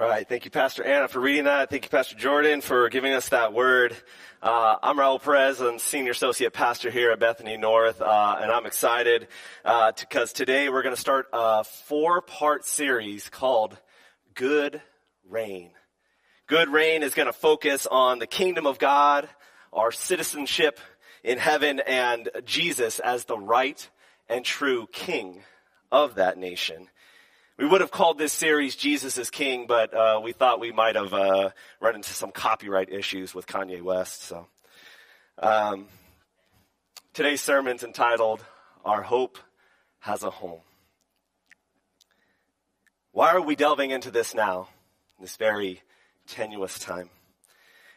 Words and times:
All 0.00 0.06
right. 0.06 0.28
Thank 0.28 0.44
you, 0.44 0.52
Pastor 0.52 0.84
Anna, 0.84 1.08
for 1.08 1.18
reading 1.18 1.46
that. 1.46 1.70
Thank 1.70 1.82
you, 1.82 1.90
Pastor 1.90 2.14
Jordan, 2.14 2.60
for 2.60 2.88
giving 2.88 3.14
us 3.14 3.30
that 3.30 3.52
word. 3.52 3.96
Uh, 4.40 4.76
I'm 4.80 4.96
Raul 4.96 5.20
Perez. 5.20 5.60
I'm 5.60 5.80
senior 5.80 6.12
associate 6.12 6.52
pastor 6.52 6.88
here 6.88 7.10
at 7.10 7.18
Bethany 7.18 7.56
North, 7.56 8.00
uh, 8.00 8.38
and 8.40 8.48
I'm 8.48 8.64
excited 8.64 9.26
because 9.64 10.30
uh, 10.30 10.34
today 10.34 10.68
we're 10.68 10.84
going 10.84 10.94
to 10.94 11.00
start 11.00 11.26
a 11.32 11.64
four-part 11.64 12.64
series 12.64 13.28
called 13.28 13.76
"Good 14.34 14.80
Reign." 15.28 15.72
Good 16.46 16.68
Reign 16.68 17.02
is 17.02 17.14
going 17.14 17.26
to 17.26 17.32
focus 17.32 17.84
on 17.90 18.20
the 18.20 18.28
kingdom 18.28 18.68
of 18.68 18.78
God, 18.78 19.28
our 19.72 19.90
citizenship 19.90 20.78
in 21.24 21.38
heaven, 21.38 21.80
and 21.80 22.28
Jesus 22.44 23.00
as 23.00 23.24
the 23.24 23.36
right 23.36 23.90
and 24.28 24.44
true 24.44 24.86
King 24.92 25.42
of 25.90 26.14
that 26.14 26.38
nation. 26.38 26.86
We 27.58 27.66
would 27.66 27.80
have 27.80 27.90
called 27.90 28.18
this 28.18 28.32
series 28.32 28.76
Jesus 28.76 29.18
is 29.18 29.30
King, 29.30 29.66
but 29.66 29.92
uh, 29.92 30.20
we 30.22 30.30
thought 30.30 30.60
we 30.60 30.70
might 30.70 30.94
have 30.94 31.12
uh, 31.12 31.50
run 31.80 31.96
into 31.96 32.14
some 32.14 32.30
copyright 32.30 32.88
issues 32.88 33.34
with 33.34 33.48
Kanye 33.48 33.82
West. 33.82 34.22
So 34.22 34.46
um, 35.40 35.88
today's 37.14 37.40
sermon's 37.40 37.82
entitled 37.82 38.44
Our 38.84 39.02
Hope 39.02 39.38
Has 39.98 40.22
a 40.22 40.30
Home. 40.30 40.60
Why 43.10 43.30
are 43.32 43.42
we 43.42 43.56
delving 43.56 43.90
into 43.90 44.12
this 44.12 44.36
now, 44.36 44.68
this 45.20 45.34
very 45.34 45.82
tenuous 46.28 46.78
time? 46.78 47.10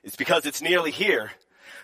It's 0.03 0.15
because 0.15 0.47
it's 0.47 0.63
nearly 0.63 0.89
here. 0.89 1.33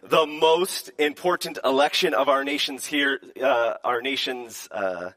The 0.02 0.26
most 0.26 0.90
important 0.98 1.60
election 1.64 2.16
of 2.16 2.28
our 2.28 2.44
nation's 2.44 2.88
here, 2.88 3.20
uh, 3.40 3.76
our 3.84 4.02
nation's 4.02 4.68
uh, 4.72 5.12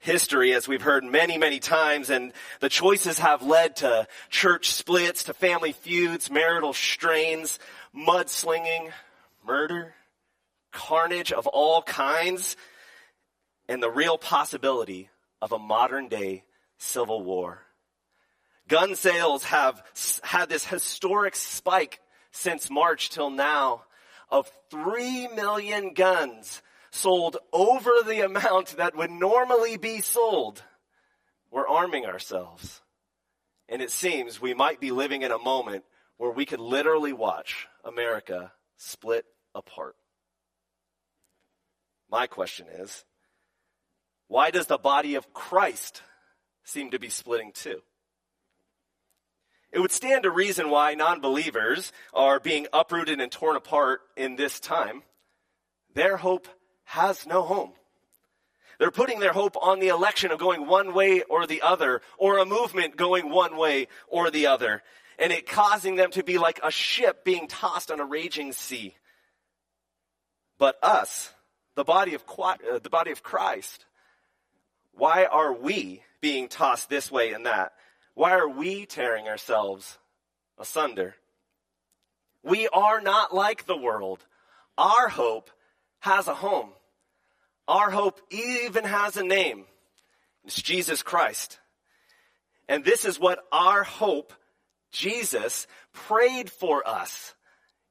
history, 0.00 0.54
as 0.54 0.66
we've 0.66 0.82
heard 0.82 1.04
many, 1.04 1.38
many 1.38 1.60
times, 1.60 2.10
and 2.10 2.32
the 2.58 2.68
choices 2.68 3.18
have 3.18 3.42
led 3.42 3.76
to 3.76 4.08
church 4.30 4.72
splits, 4.72 5.24
to 5.24 5.34
family 5.34 5.72
feuds, 5.72 6.30
marital 6.30 6.72
strains, 6.72 7.58
mudslinging, 7.94 8.90
murder, 9.46 9.94
carnage 10.72 11.32
of 11.32 11.46
all 11.46 11.82
kinds, 11.82 12.56
and 13.68 13.82
the 13.82 13.90
real 13.90 14.18
possibility 14.18 15.10
of 15.40 15.52
a 15.52 15.58
modern 15.58 16.08
day 16.08 16.44
civil 16.78 17.22
war. 17.22 17.62
Gun 18.68 18.94
sales 18.94 19.44
have 19.44 19.82
had 20.22 20.48
this 20.48 20.64
historic 20.64 21.36
spike 21.36 22.00
since 22.30 22.70
March 22.70 23.10
till 23.10 23.30
now 23.30 23.84
of 24.30 24.50
3 24.70 25.28
million 25.28 25.92
guns 25.92 26.62
sold 26.90 27.36
over 27.52 27.90
the 28.06 28.24
amount 28.24 28.76
that 28.76 28.96
would 28.96 29.10
normally 29.10 29.76
be 29.76 30.00
sold, 30.00 30.62
we're 31.50 31.68
arming 31.68 32.06
ourselves. 32.06 32.80
And 33.68 33.80
it 33.80 33.90
seems 33.90 34.40
we 34.40 34.54
might 34.54 34.80
be 34.80 34.90
living 34.90 35.22
in 35.22 35.30
a 35.30 35.38
moment 35.38 35.84
where 36.16 36.30
we 36.30 36.44
could 36.44 36.60
literally 36.60 37.12
watch 37.12 37.68
America 37.84 38.52
split 38.76 39.24
apart. 39.54 39.96
My 42.10 42.26
question 42.26 42.66
is, 42.68 43.04
why 44.26 44.50
does 44.50 44.66
the 44.66 44.78
body 44.78 45.14
of 45.14 45.32
Christ 45.32 46.02
seem 46.64 46.90
to 46.90 46.98
be 46.98 47.08
splitting 47.08 47.52
too? 47.52 47.82
It 49.72 49.78
would 49.78 49.92
stand 49.92 50.24
to 50.24 50.30
reason 50.30 50.70
why 50.70 50.94
non 50.94 51.20
believers 51.20 51.92
are 52.12 52.40
being 52.40 52.66
uprooted 52.72 53.20
and 53.20 53.30
torn 53.30 53.56
apart 53.56 54.00
in 54.16 54.34
this 54.34 54.58
time. 54.58 55.04
Their 55.94 56.16
hope 56.16 56.48
has 56.90 57.24
no 57.24 57.42
home. 57.42 57.70
They're 58.80 58.90
putting 58.90 59.20
their 59.20 59.32
hope 59.32 59.56
on 59.62 59.78
the 59.78 59.88
election 59.88 60.32
of 60.32 60.40
going 60.40 60.66
one 60.66 60.92
way 60.92 61.22
or 61.22 61.46
the 61.46 61.62
other, 61.62 62.02
or 62.18 62.38
a 62.38 62.44
movement 62.44 62.96
going 62.96 63.30
one 63.30 63.56
way 63.56 63.86
or 64.08 64.28
the 64.32 64.48
other, 64.48 64.82
and 65.16 65.32
it 65.32 65.46
causing 65.46 65.94
them 65.94 66.10
to 66.12 66.24
be 66.24 66.36
like 66.38 66.58
a 66.64 66.70
ship 66.72 67.24
being 67.24 67.46
tossed 67.46 67.92
on 67.92 68.00
a 68.00 68.04
raging 68.04 68.52
sea. 68.52 68.96
But 70.58 70.78
us, 70.82 71.32
the 71.76 71.84
body 71.84 72.14
of, 72.14 72.24
uh, 72.36 72.80
the 72.82 72.90
body 72.90 73.12
of 73.12 73.22
Christ, 73.22 73.86
why 74.92 75.26
are 75.26 75.52
we 75.52 76.02
being 76.20 76.48
tossed 76.48 76.90
this 76.90 77.08
way 77.08 77.32
and 77.32 77.46
that? 77.46 77.72
Why 78.14 78.32
are 78.32 78.48
we 78.48 78.84
tearing 78.84 79.28
ourselves 79.28 79.96
asunder? 80.58 81.14
We 82.42 82.66
are 82.66 83.00
not 83.00 83.32
like 83.32 83.66
the 83.66 83.76
world. 83.76 84.26
Our 84.76 85.08
hope 85.08 85.50
has 86.00 86.26
a 86.26 86.34
home. 86.34 86.70
Our 87.68 87.90
hope 87.90 88.20
even 88.30 88.84
has 88.84 89.16
a 89.16 89.24
name. 89.24 89.64
It's 90.44 90.60
Jesus 90.60 91.02
Christ. 91.02 91.58
And 92.68 92.84
this 92.84 93.04
is 93.04 93.18
what 93.18 93.44
our 93.52 93.82
hope, 93.82 94.32
Jesus, 94.92 95.66
prayed 95.92 96.50
for 96.50 96.86
us 96.86 97.34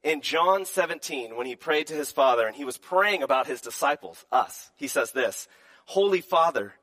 in 0.04 0.22
John 0.22 0.66
17 0.66 1.36
when 1.36 1.46
he 1.46 1.56
prayed 1.56 1.88
to 1.88 1.94
his 1.94 2.12
Father 2.12 2.48
and 2.48 2.56
he 2.56 2.66
was 2.66 2.78
praying 2.78 3.24
about 3.24 3.48
his 3.48 3.62
disciples, 3.62 4.26
us. 4.32 4.72
He 4.76 4.88
says 4.88 5.12
this, 5.12 5.48
Holy 5.86 6.22
Father, 6.22 6.74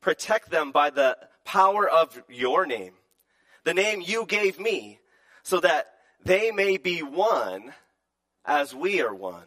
protect 0.00 0.50
them 0.50 0.72
by 0.72 0.90
the 0.90 1.16
power 1.44 1.88
of 1.88 2.20
your 2.28 2.66
name, 2.66 2.94
the 3.64 3.74
name 3.74 4.00
you 4.00 4.26
gave 4.26 4.58
me, 4.58 4.98
so 5.42 5.60
that 5.60 5.86
they 6.24 6.50
may 6.50 6.76
be 6.76 7.02
one 7.02 7.72
as 8.44 8.74
we 8.74 9.00
are 9.00 9.14
one 9.14 9.46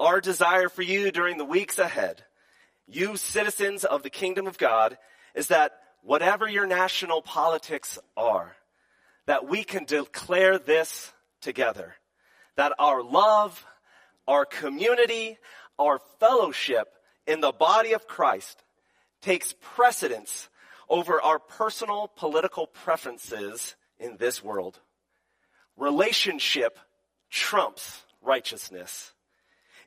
our 0.00 0.20
desire 0.20 0.68
for 0.68 0.82
you 0.82 1.12
during 1.12 1.38
the 1.38 1.44
weeks 1.44 1.78
ahead, 1.78 2.24
you 2.88 3.16
citizens 3.16 3.84
of 3.84 4.02
the 4.02 4.10
kingdom 4.10 4.46
of 4.46 4.58
God, 4.58 4.98
is 5.34 5.48
that 5.48 5.72
whatever 6.02 6.48
your 6.48 6.66
national 6.66 7.22
politics 7.22 7.98
are, 8.16 8.56
that 9.26 9.46
we 9.46 9.62
can 9.62 9.84
declare 9.84 10.58
this 10.58 11.12
together. 11.40 11.94
That 12.56 12.72
our 12.78 13.02
love, 13.02 13.64
our 14.26 14.44
community, 14.44 15.38
our 15.78 16.00
fellowship 16.18 16.88
in 17.26 17.40
the 17.40 17.52
body 17.52 17.92
of 17.92 18.08
Christ 18.08 18.62
takes 19.22 19.54
precedence 19.60 20.48
over 20.88 21.20
our 21.20 21.38
personal 21.38 22.10
political 22.16 22.66
preferences 22.66 23.76
in 23.98 24.16
this 24.16 24.42
world. 24.42 24.80
Relationship 25.76 26.78
trumps 27.30 28.02
righteousness. 28.22 29.12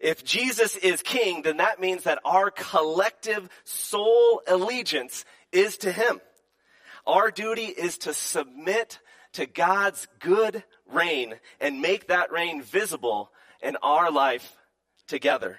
If 0.04 0.26
Jesus 0.26 0.76
is 0.76 1.02
king, 1.02 1.44
then 1.44 1.58
that 1.58 1.80
means 1.80 2.04
that 2.04 2.20
our 2.26 2.52
collective 2.52 3.48
sole 3.64 4.42
allegiance 4.46 5.24
is 5.54 5.78
to 5.78 5.94
him. 5.94 6.20
Our 7.08 7.32
duty 7.32 7.68
is 7.68 8.00
to 8.00 8.14
submit 8.14 9.00
to 9.34 9.46
God's 9.46 10.06
good 10.20 10.62
reign 10.92 11.36
and 11.62 11.82
make 11.82 12.08
that 12.08 12.34
reign 12.34 12.62
visible 12.62 13.32
in 13.62 13.78
our 13.78 14.12
life 14.12 14.58
together. 15.08 15.58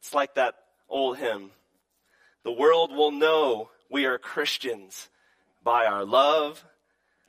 It's 0.00 0.12
like 0.12 0.34
that 0.34 0.56
old 0.86 1.16
hymn. 1.16 1.52
The 2.44 2.52
world 2.52 2.92
will 2.92 3.10
know 3.10 3.70
we 3.90 4.04
are 4.04 4.18
Christians 4.18 5.08
by 5.64 5.86
our 5.86 6.04
love, 6.04 6.62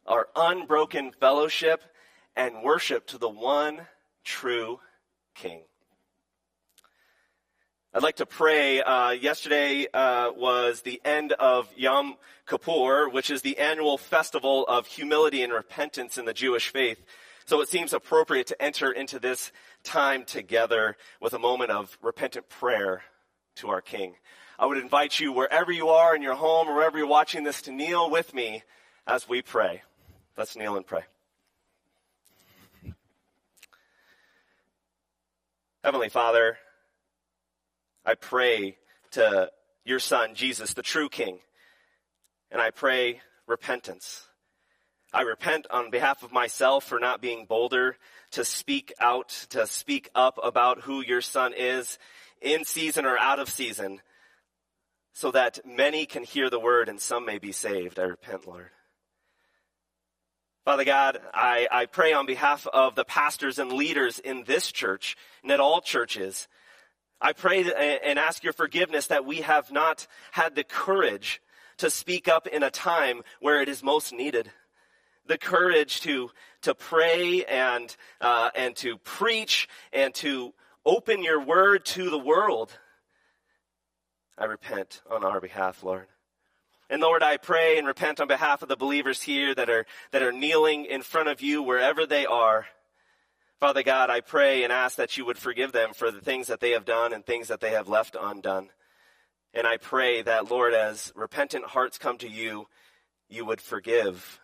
our 0.06 0.28
unbroken 0.36 1.14
fellowship, 1.22 1.82
and 2.36 2.64
worship 2.64 3.08
to 3.08 3.18
the 3.18 3.30
one 3.30 3.80
true 4.26 4.82
king. 5.38 5.62
I'd 7.94 8.04
like 8.04 8.18
to 8.18 8.26
pray. 8.26 8.82
Uh, 8.82 9.12
yesterday 9.12 9.88
uh, 9.94 10.32
was 10.36 10.82
the 10.82 11.02
end 11.06 11.34
of 11.34 11.72
Yom 11.76 12.16
Kippur, 12.48 13.10
which 13.10 13.30
is 13.30 13.42
the 13.42 13.58
annual 13.58 13.98
festival 13.98 14.66
of 14.68 14.88
humility 14.88 15.44
and 15.44 15.54
repentance 15.54 16.18
in 16.18 16.26
the 16.26 16.34
Jewish 16.34 16.70
faith. 16.70 17.00
So 17.46 17.62
it 17.62 17.70
seems 17.70 17.94
appropriate 17.94 18.48
to 18.48 18.62
enter 18.62 18.92
into 18.92 19.20
this 19.20 19.52
time 19.84 20.26
together 20.26 20.98
with 21.22 21.34
a 21.34 21.40
moment 21.40 21.72
of 21.72 21.98
repentant 22.02 22.50
prayer 22.50 23.04
to 23.56 23.70
our 23.70 23.82
King. 23.82 24.16
I 24.60 24.66
would 24.66 24.78
invite 24.78 25.20
you, 25.20 25.32
wherever 25.32 25.72
you 25.72 25.90
are 25.90 26.16
in 26.16 26.22
your 26.22 26.36
home 26.36 26.68
or 26.68 26.76
wherever 26.76 26.98
you're 26.98 27.08
watching 27.08 27.44
this, 27.44 27.62
to 27.64 27.72
kneel 27.72 28.10
with 28.10 28.34
me 28.34 28.64
as 29.06 29.30
we 29.30 29.42
pray. 29.42 29.84
Let's 30.36 30.56
kneel 30.56 30.76
and 30.76 30.86
pray. 30.86 31.04
Heavenly 35.88 36.10
Father, 36.10 36.58
I 38.06 38.16
pray 38.16 38.76
to 39.12 39.50
your 39.86 40.00
Son, 40.00 40.36
Jesus, 40.36 40.74
the 40.74 40.82
true 40.82 41.08
King, 41.08 41.40
and 42.52 42.62
I 42.62 42.72
pray 42.72 43.22
repentance. 43.48 44.28
I 45.14 45.22
repent 45.22 45.66
on 45.72 45.90
behalf 45.90 46.24
of 46.24 46.34
myself 46.34 46.84
for 46.84 47.00
not 47.00 47.22
being 47.22 47.46
bolder 47.46 47.96
to 48.32 48.44
speak 48.44 48.92
out, 49.00 49.30
to 49.52 49.66
speak 49.66 50.10
up 50.14 50.38
about 50.44 50.82
who 50.82 51.02
your 51.02 51.22
Son 51.22 51.54
is, 51.56 51.98
in 52.42 52.66
season 52.66 53.06
or 53.06 53.18
out 53.18 53.40
of 53.40 53.48
season, 53.48 54.02
so 55.14 55.32
that 55.32 55.62
many 55.66 56.06
can 56.06 56.26
hear 56.26 56.50
the 56.50 56.60
word 56.60 56.90
and 56.90 57.00
some 57.00 57.26
may 57.26 57.38
be 57.38 57.54
saved. 57.54 57.98
I 57.98 58.04
repent, 58.04 58.46
Lord. 58.46 58.72
Father 60.68 60.84
God, 60.84 61.22
I, 61.34 61.66
I 61.72 61.86
pray 61.86 62.12
on 62.12 62.26
behalf 62.26 62.68
of 62.68 62.94
the 62.94 63.06
pastors 63.06 63.58
and 63.58 63.72
leaders 63.72 64.20
in 64.20 64.44
this 64.44 64.70
church 64.70 65.16
and 65.42 65.50
at 65.50 65.62
all 65.62 65.80
churches. 65.80 66.50
I 67.22 67.32
pray 67.32 67.64
and 68.04 68.20
ask 68.20 68.44
your 68.44 68.52
forgiveness 68.52 69.08
that 69.08 69.24
we 69.24 69.38
have 69.38 69.72
not 69.72 70.08
had 70.32 70.56
the 70.56 70.66
courage 70.66 71.42
to 71.78 71.90
speak 71.90 72.28
up 72.28 72.48
in 72.48 72.64
a 72.64 72.70
time 72.70 73.22
where 73.40 73.62
it 73.62 73.70
is 73.70 73.82
most 73.82 74.12
needed. 74.12 74.52
The 75.26 75.38
courage 75.38 76.02
to, 76.02 76.32
to 76.64 76.76
pray 76.76 77.46
and, 77.46 77.96
uh, 78.20 78.50
and 78.54 78.76
to 78.76 78.98
preach 78.98 79.70
and 79.94 80.14
to 80.16 80.54
open 80.86 81.24
your 81.24 81.42
word 81.42 81.86
to 81.86 82.10
the 82.10 82.20
world. 82.20 82.78
I 84.38 84.44
repent 84.44 85.02
on 85.10 85.24
our 85.24 85.40
behalf, 85.40 85.82
Lord. 85.82 86.08
And 86.90 87.02
Lord, 87.02 87.22
I 87.22 87.38
pray 87.38 87.78
and 87.78 87.86
repent 87.86 88.22
on 88.22 88.28
behalf 88.28 88.62
of 88.62 88.70
the 88.70 88.78
believers 88.78 89.22
here 89.22 89.54
that 89.54 89.70
are, 89.70 89.86
that 90.12 90.24
are 90.24 90.32
kneeling 90.32 90.86
in 90.86 91.02
front 91.02 91.28
of 91.28 91.42
you 91.42 91.62
wherever 91.62 92.06
they 92.06 92.26
are. 92.26 92.66
Father 93.60 93.84
God, 93.84 94.10
I 94.10 94.22
pray 94.22 94.64
and 94.64 94.72
ask 94.72 94.98
that 94.98 95.18
you 95.18 95.26
would 95.26 95.38
forgive 95.38 95.72
them 95.72 95.94
for 95.94 96.12
the 96.12 96.22
things 96.22 96.48
that 96.48 96.60
they 96.60 96.72
have 96.72 96.86
done 96.86 97.12
and 97.12 97.26
things 97.26 97.50
that 97.50 97.60
they 97.60 97.72
have 97.72 97.90
left 97.90 98.16
undone. 98.20 98.70
And 99.54 99.66
I 99.66 99.78
pray 99.78 100.22
that, 100.22 100.52
Lord, 100.52 100.74
as 100.74 101.12
repentant 101.16 101.66
hearts 101.66 101.98
come 101.98 102.18
to 102.20 102.30
you, 102.30 102.68
you 103.28 103.44
would 103.46 103.60
forgive 103.60 104.40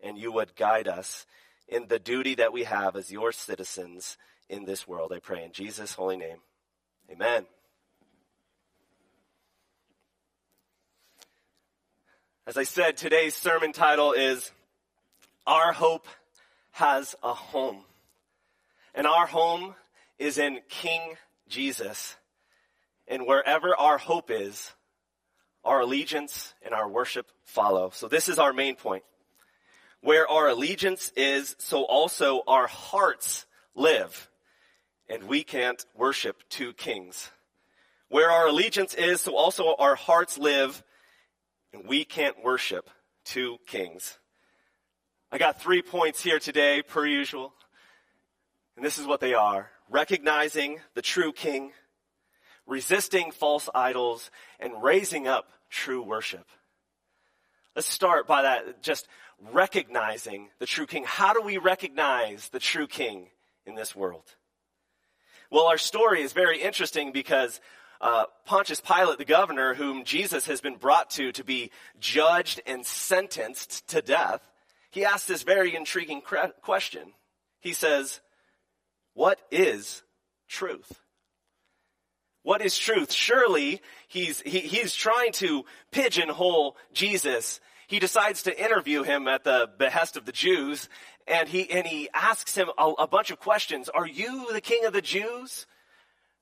and 0.00 0.18
you 0.18 0.32
would 0.32 0.56
guide 0.56 0.88
us 0.88 1.26
in 1.68 1.86
the 1.88 1.98
duty 1.98 2.34
that 2.36 2.52
we 2.52 2.64
have 2.64 2.96
as 2.96 3.12
your 3.12 3.30
citizens 3.30 4.16
in 4.48 4.64
this 4.64 4.88
world. 4.88 5.12
I 5.12 5.18
pray 5.18 5.44
in 5.44 5.52
Jesus' 5.52 5.94
holy 5.94 6.16
name. 6.16 6.38
Amen. 7.10 7.46
As 12.48 12.56
I 12.56 12.62
said, 12.62 12.96
today's 12.96 13.34
sermon 13.34 13.74
title 13.74 14.14
is 14.14 14.50
Our 15.46 15.70
Hope 15.70 16.06
Has 16.70 17.14
a 17.22 17.34
Home. 17.34 17.84
And 18.94 19.06
our 19.06 19.26
home 19.26 19.74
is 20.18 20.38
in 20.38 20.60
King 20.70 21.16
Jesus. 21.50 22.16
And 23.06 23.26
wherever 23.26 23.76
our 23.76 23.98
hope 23.98 24.30
is, 24.30 24.72
our 25.62 25.80
allegiance 25.80 26.54
and 26.64 26.72
our 26.72 26.88
worship 26.88 27.26
follow. 27.44 27.90
So 27.92 28.08
this 28.08 28.30
is 28.30 28.38
our 28.38 28.54
main 28.54 28.76
point. 28.76 29.02
Where 30.00 30.26
our 30.26 30.48
allegiance 30.48 31.12
is, 31.16 31.54
so 31.58 31.82
also 31.84 32.44
our 32.46 32.66
hearts 32.66 33.44
live. 33.74 34.30
And 35.06 35.24
we 35.24 35.44
can't 35.44 35.84
worship 35.94 36.42
two 36.48 36.72
kings. 36.72 37.30
Where 38.08 38.30
our 38.30 38.46
allegiance 38.46 38.94
is, 38.94 39.20
so 39.20 39.36
also 39.36 39.74
our 39.78 39.96
hearts 39.96 40.38
live. 40.38 40.82
And 41.72 41.86
we 41.86 42.04
can't 42.04 42.42
worship 42.42 42.88
two 43.24 43.58
kings. 43.66 44.18
I 45.30 45.38
got 45.38 45.60
three 45.60 45.82
points 45.82 46.22
here 46.22 46.38
today, 46.38 46.82
per 46.82 47.06
usual. 47.06 47.52
And 48.76 48.84
this 48.84 48.98
is 48.98 49.06
what 49.06 49.20
they 49.20 49.34
are. 49.34 49.70
Recognizing 49.90 50.80
the 50.94 51.02
true 51.02 51.32
king, 51.32 51.72
resisting 52.66 53.30
false 53.30 53.68
idols, 53.74 54.30
and 54.58 54.82
raising 54.82 55.26
up 55.26 55.50
true 55.68 56.02
worship. 56.02 56.46
Let's 57.76 57.88
start 57.88 58.26
by 58.26 58.42
that, 58.42 58.82
just 58.82 59.06
recognizing 59.52 60.48
the 60.58 60.66
true 60.66 60.86
king. 60.86 61.04
How 61.06 61.32
do 61.32 61.42
we 61.42 61.58
recognize 61.58 62.48
the 62.48 62.58
true 62.58 62.86
king 62.86 63.28
in 63.66 63.74
this 63.74 63.94
world? 63.94 64.24
Well, 65.50 65.66
our 65.66 65.78
story 65.78 66.22
is 66.22 66.32
very 66.32 66.60
interesting 66.60 67.12
because 67.12 67.60
uh, 68.00 68.24
Pontius 68.44 68.80
Pilate, 68.80 69.18
the 69.18 69.24
governor, 69.24 69.74
whom 69.74 70.04
Jesus 70.04 70.46
has 70.46 70.60
been 70.60 70.76
brought 70.76 71.10
to 71.10 71.32
to 71.32 71.44
be 71.44 71.70
judged 71.98 72.60
and 72.66 72.84
sentenced 72.86 73.88
to 73.88 74.02
death, 74.02 74.40
he 74.90 75.04
asks 75.04 75.26
this 75.26 75.42
very 75.42 75.74
intriguing 75.74 76.22
question. 76.62 77.12
He 77.60 77.72
says, 77.72 78.20
what 79.14 79.40
is 79.50 80.02
truth? 80.48 80.92
What 82.42 82.62
is 82.62 82.78
truth? 82.78 83.12
Surely 83.12 83.82
he's, 84.06 84.40
he, 84.40 84.60
he's 84.60 84.94
trying 84.94 85.32
to 85.32 85.64
pigeonhole 85.90 86.76
Jesus. 86.92 87.60
He 87.88 87.98
decides 87.98 88.44
to 88.44 88.64
interview 88.64 89.02
him 89.02 89.28
at 89.28 89.44
the 89.44 89.68
behest 89.78 90.16
of 90.16 90.24
the 90.24 90.32
Jews 90.32 90.88
and 91.26 91.48
he, 91.48 91.70
and 91.70 91.86
he 91.86 92.08
asks 92.14 92.54
him 92.54 92.70
a, 92.78 92.90
a 93.00 93.06
bunch 93.06 93.30
of 93.30 93.38
questions. 93.38 93.88
Are 93.88 94.06
you 94.06 94.52
the 94.52 94.60
king 94.60 94.84
of 94.84 94.92
the 94.92 95.02
Jews? 95.02 95.66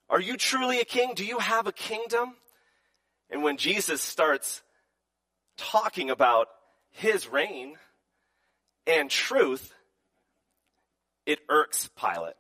Are 0.09 0.21
you 0.21 0.37
truly 0.37 0.81
a 0.81 0.85
king? 0.85 1.15
Do 1.15 1.25
you 1.25 1.39
have 1.39 1.67
a 1.67 1.73
kingdom? 1.73 2.35
And 3.31 3.43
when 3.43 3.57
Jesus 3.57 4.01
starts 4.01 4.63
talking 5.57 6.11
about 6.11 6.49
his 6.91 7.29
reign 7.29 7.75
and 8.87 9.11
truth, 9.11 9.73
it 11.25 11.41
irks 11.49 11.91
Pilate. 11.97 12.35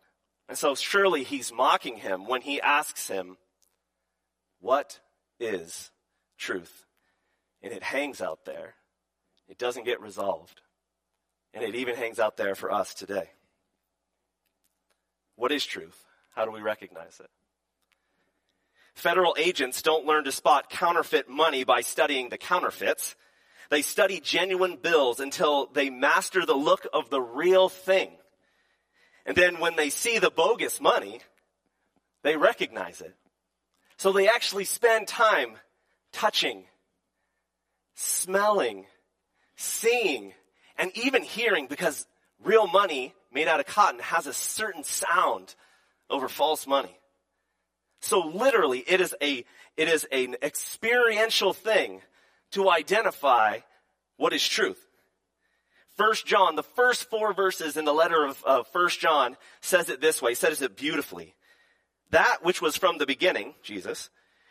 And 0.48 0.56
so 0.56 0.74
surely 0.76 1.24
he's 1.24 1.52
mocking 1.52 1.96
him 1.96 2.26
when 2.26 2.40
he 2.40 2.60
asks 2.60 3.08
him, 3.08 3.36
What 4.60 5.00
is 5.40 5.90
truth? 6.38 6.86
And 7.62 7.72
it 7.72 7.82
hangs 7.82 8.20
out 8.20 8.44
there. 8.44 8.74
It 9.48 9.58
doesn't 9.58 9.84
get 9.84 10.00
resolved. 10.00 10.60
And 11.52 11.64
it 11.64 11.74
even 11.74 11.96
hangs 11.96 12.20
out 12.20 12.36
there 12.36 12.54
for 12.54 12.70
us 12.70 12.94
today. 12.94 13.30
What 15.34 15.52
is 15.52 15.66
truth? 15.66 15.98
How 16.34 16.44
do 16.44 16.50
we 16.50 16.60
recognize 16.60 17.18
it? 17.18 17.30
Federal 18.96 19.36
agents 19.38 19.82
don't 19.82 20.06
learn 20.06 20.24
to 20.24 20.32
spot 20.32 20.70
counterfeit 20.70 21.28
money 21.28 21.64
by 21.64 21.82
studying 21.82 22.30
the 22.30 22.38
counterfeits. 22.38 23.14
They 23.68 23.82
study 23.82 24.20
genuine 24.20 24.76
bills 24.76 25.20
until 25.20 25.66
they 25.66 25.90
master 25.90 26.46
the 26.46 26.54
look 26.54 26.86
of 26.94 27.10
the 27.10 27.20
real 27.20 27.68
thing. 27.68 28.10
And 29.26 29.36
then 29.36 29.60
when 29.60 29.76
they 29.76 29.90
see 29.90 30.18
the 30.18 30.30
bogus 30.30 30.80
money, 30.80 31.20
they 32.22 32.38
recognize 32.38 33.02
it. 33.02 33.14
So 33.98 34.12
they 34.12 34.28
actually 34.28 34.64
spend 34.64 35.08
time 35.08 35.58
touching, 36.12 36.64
smelling, 37.96 38.86
seeing, 39.56 40.32
and 40.78 40.90
even 40.96 41.22
hearing 41.22 41.66
because 41.66 42.06
real 42.42 42.66
money 42.66 43.14
made 43.30 43.46
out 43.46 43.60
of 43.60 43.66
cotton 43.66 44.00
has 44.00 44.26
a 44.26 44.32
certain 44.32 44.84
sound 44.84 45.54
over 46.08 46.28
false 46.28 46.66
money. 46.66 46.98
So 48.06 48.20
literally, 48.20 48.84
it 48.86 49.00
is 49.00 49.14
a, 49.20 49.44
it 49.76 49.88
is 49.88 50.06
an 50.12 50.36
experiential 50.40 51.52
thing 51.52 52.02
to 52.52 52.70
identify 52.70 53.58
what 54.16 54.32
is 54.32 54.46
truth. 54.46 54.78
First 55.96 56.24
John, 56.24 56.54
the 56.54 56.62
first 56.62 57.10
four 57.10 57.32
verses 57.32 57.76
in 57.76 57.84
the 57.84 57.92
letter 57.92 58.30
of 58.44 58.68
First 58.68 59.00
John 59.00 59.36
says 59.60 59.88
it 59.88 60.00
this 60.00 60.22
way, 60.22 60.34
says 60.34 60.62
it 60.62 60.76
beautifully. 60.76 61.34
That 62.10 62.44
which 62.44 62.62
was 62.62 62.76
from 62.76 62.98
the 62.98 63.06
beginning, 63.06 63.54
Jesus, 63.64 64.08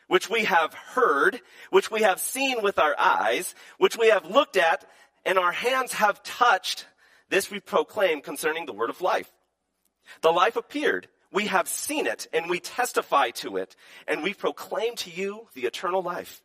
which 0.10 0.30
we 0.30 0.44
have 0.44 0.74
heard, 0.74 1.40
which 1.70 1.90
we 1.90 2.02
have 2.02 2.20
seen 2.20 2.62
with 2.62 2.78
our 2.78 2.96
eyes, 3.00 3.56
which 3.78 3.98
we 3.98 4.10
have 4.10 4.30
looked 4.30 4.58
at, 4.58 4.86
and 5.26 5.40
our 5.40 5.54
hands 5.54 5.94
have 5.94 6.22
touched, 6.24 6.88
this 7.30 7.50
we 7.50 7.62
proclaim 7.62 8.20
concerning 8.20 8.66
the 8.66 8.74
word 8.74 8.90
of 8.90 9.00
life. 9.00 9.32
The 10.22 10.32
life 10.32 10.58
appeared. 10.58 11.08
We 11.36 11.48
have 11.48 11.68
seen 11.68 12.08
it, 12.08 12.28
and 12.32 12.50
we 12.50 12.62
testify 12.62 13.32
to 13.32 13.58
it, 13.58 13.76
and 14.08 14.24
we 14.24 14.34
proclaim 14.34 14.96
to 14.96 15.12
you 15.12 15.50
the 15.54 15.66
eternal 15.66 16.02
life, 16.02 16.42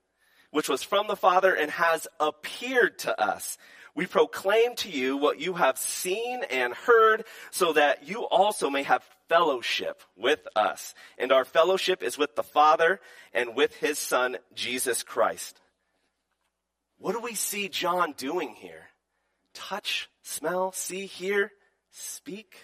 which 0.51 0.69
was 0.69 0.83
from 0.83 1.07
the 1.07 1.15
Father 1.15 1.55
and 1.55 1.71
has 1.71 2.09
appeared 2.19 2.99
to 3.01 3.21
us. 3.21 3.57
We 3.95 4.07
proclaim 4.07 4.75
to 4.79 4.91
you 4.91 5.17
what 5.17 5.39
you 5.39 5.55
have 5.55 5.79
seen 5.79 6.43
and 6.51 6.75
heard 6.75 7.25
so 7.53 7.73
that 7.75 8.09
you 8.09 8.27
also 8.27 8.69
may 8.69 8.83
have 8.83 9.09
fellowship 9.29 10.03
with 10.17 10.41
us. 10.57 10.93
And 11.19 11.31
our 11.31 11.45
fellowship 11.45 12.03
is 12.03 12.19
with 12.19 12.35
the 12.35 12.43
Father 12.43 13.01
and 13.33 13.55
with 13.55 13.73
his 13.77 13.97
Son, 13.97 14.39
Jesus 14.55 15.05
Christ. 15.05 15.61
What 16.99 17.13
do 17.13 17.21
we 17.21 17.37
see 17.37 17.69
John 17.69 18.15
doing 18.17 18.57
here? 18.57 18.89
Touch, 19.55 20.11
smell, 20.25 20.73
see, 20.73 21.07
hear, 21.07 21.53
speak? 21.93 22.57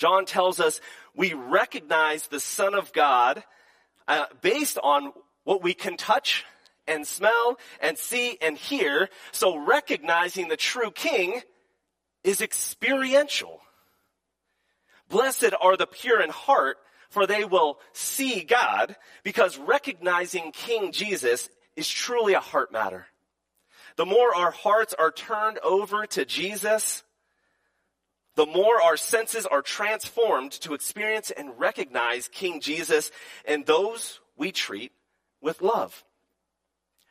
John 0.00 0.24
tells 0.24 0.58
us 0.58 0.80
we 1.14 1.34
recognize 1.34 2.26
the 2.26 2.40
Son 2.40 2.74
of 2.74 2.92
God 2.92 3.44
uh, 4.08 4.26
based 4.40 4.78
on 4.82 5.12
what 5.44 5.62
we 5.62 5.74
can 5.74 5.96
touch, 5.96 6.44
and 6.86 7.06
smell 7.06 7.58
and 7.80 7.96
see 7.96 8.36
and 8.42 8.56
hear. 8.58 9.08
So 9.32 9.56
recognizing 9.56 10.48
the 10.48 10.56
true 10.56 10.90
king 10.90 11.40
is 12.24 12.40
experiential. 12.40 13.60
Blessed 15.08 15.52
are 15.60 15.76
the 15.76 15.86
pure 15.86 16.20
in 16.20 16.30
heart, 16.30 16.78
for 17.08 17.26
they 17.26 17.44
will 17.44 17.78
see 17.92 18.42
God, 18.42 18.96
because 19.24 19.58
recognizing 19.58 20.52
King 20.52 20.92
Jesus 20.92 21.48
is 21.76 21.88
truly 21.88 22.34
a 22.34 22.40
heart 22.40 22.72
matter. 22.72 23.06
The 23.96 24.06
more 24.06 24.34
our 24.34 24.52
hearts 24.52 24.94
are 24.96 25.10
turned 25.10 25.58
over 25.58 26.06
to 26.06 26.24
Jesus, 26.24 27.02
the 28.36 28.46
more 28.46 28.80
our 28.80 28.96
senses 28.96 29.46
are 29.46 29.62
transformed 29.62 30.52
to 30.52 30.74
experience 30.74 31.30
and 31.30 31.58
recognize 31.58 32.28
King 32.28 32.60
Jesus 32.60 33.10
and 33.44 33.66
those 33.66 34.20
we 34.36 34.52
treat 34.52 34.92
with 35.40 35.62
love. 35.62 36.04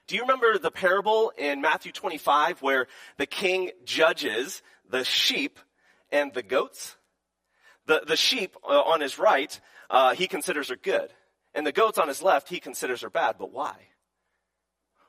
Do 0.08 0.16
you 0.16 0.24
remember 0.24 0.58
the 0.58 0.72
parable 0.72 1.32
in 1.38 1.62
Matthew 1.62 1.92
25 1.92 2.64
where 2.64 2.88
the 3.18 3.28
king 3.28 3.70
judges 3.86 4.64
the 4.90 5.04
sheep 5.04 5.60
and 6.12 6.34
the 6.34 6.42
goats? 6.42 6.96
The, 7.86 8.02
the 8.08 8.16
sheep 8.16 8.56
uh, 8.68 8.82
on 8.82 9.02
his 9.02 9.20
right, 9.20 9.60
uh, 9.90 10.16
he 10.16 10.28
considers 10.28 10.72
are 10.72 10.78
good. 10.78 11.12
And 11.54 11.66
the 11.66 11.72
goats 11.72 12.00
on 12.00 12.08
his 12.08 12.24
left, 12.24 12.50
he 12.50 12.60
considers 12.60 13.04
are 13.04 13.10
bad. 13.12 13.36
But 13.38 13.52
why? 13.52 13.76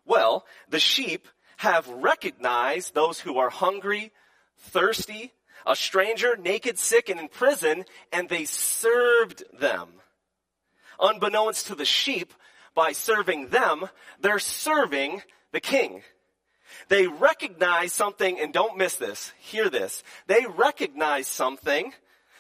Well, 0.05 0.45
the 0.69 0.81
sheep 0.81 1.29
have 1.57 1.89
recognized 1.89 2.95
those 2.95 3.21
who 3.21 3.39
are 3.39 3.51
hungry, 3.51 4.13
thirsty, 4.59 5.33
a 5.67 5.77
stranger, 5.77 6.37
naked, 6.37 6.79
sick, 6.79 7.09
and 7.09 7.21
in 7.21 7.29
prison, 7.29 7.85
and 8.13 8.29
they 8.29 8.45
served 8.45 9.45
them. 9.59 9.89
Unbeknownst 10.99 11.69
to 11.69 11.75
the 11.75 11.85
sheep, 11.85 12.33
by 12.75 12.93
serving 12.93 13.49
them, 13.49 13.89
they're 14.21 14.39
serving 14.39 15.23
the 15.53 15.61
king. 15.61 16.03
They 16.89 17.07
recognize 17.07 17.93
something, 17.93 18.39
and 18.39 18.53
don't 18.53 18.79
miss 18.79 18.97
this, 18.97 19.33
hear 19.39 19.69
this. 19.69 20.03
They 20.27 20.47
recognize 20.47 21.27
something 21.27 21.93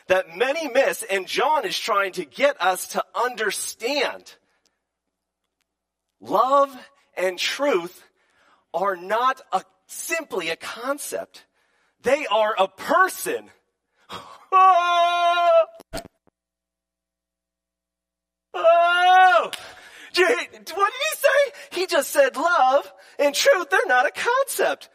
that 0.07 0.37
many 0.37 0.69
miss, 0.69 1.03
and 1.03 1.27
John 1.27 1.67
is 1.67 1.79
trying 1.79 2.12
to 2.12 2.25
get 2.25 2.61
us 2.61 2.89
to 2.89 3.05
understand. 3.15 4.35
Love 6.21 6.77
and 7.17 7.39
truth 7.39 8.03
are 8.75 8.97
not 8.97 9.41
a, 9.53 9.62
simply 9.87 10.50
a 10.50 10.57
concept. 10.57 11.45
They 12.02 12.26
are 12.26 12.54
a 12.59 12.69
person. 12.69 13.50
Oh! 14.52 15.64
oh! 18.54 19.50
What 20.12 20.33
did 20.57 20.57
he 20.64 21.16
say? 21.16 21.80
He 21.80 21.87
just 21.87 22.11
said 22.11 22.37
love 22.37 22.92
and 23.19 23.35
truth, 23.35 23.71
they're 23.71 23.80
not 23.87 24.07
a 24.07 24.11
concept. 24.11 24.88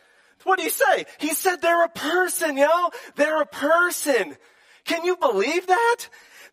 What 0.44 0.58
did 0.58 0.66
he 0.66 0.70
say? 0.70 1.06
He 1.20 1.34
said 1.34 1.62
they're 1.62 1.86
a 1.86 1.90
person, 1.90 2.58
yo. 2.58 2.90
They're 3.16 3.42
a 3.42 3.48
person. 3.48 4.36
Can 4.84 5.06
you 5.06 5.16
believe 5.18 5.68
that? 5.68 6.10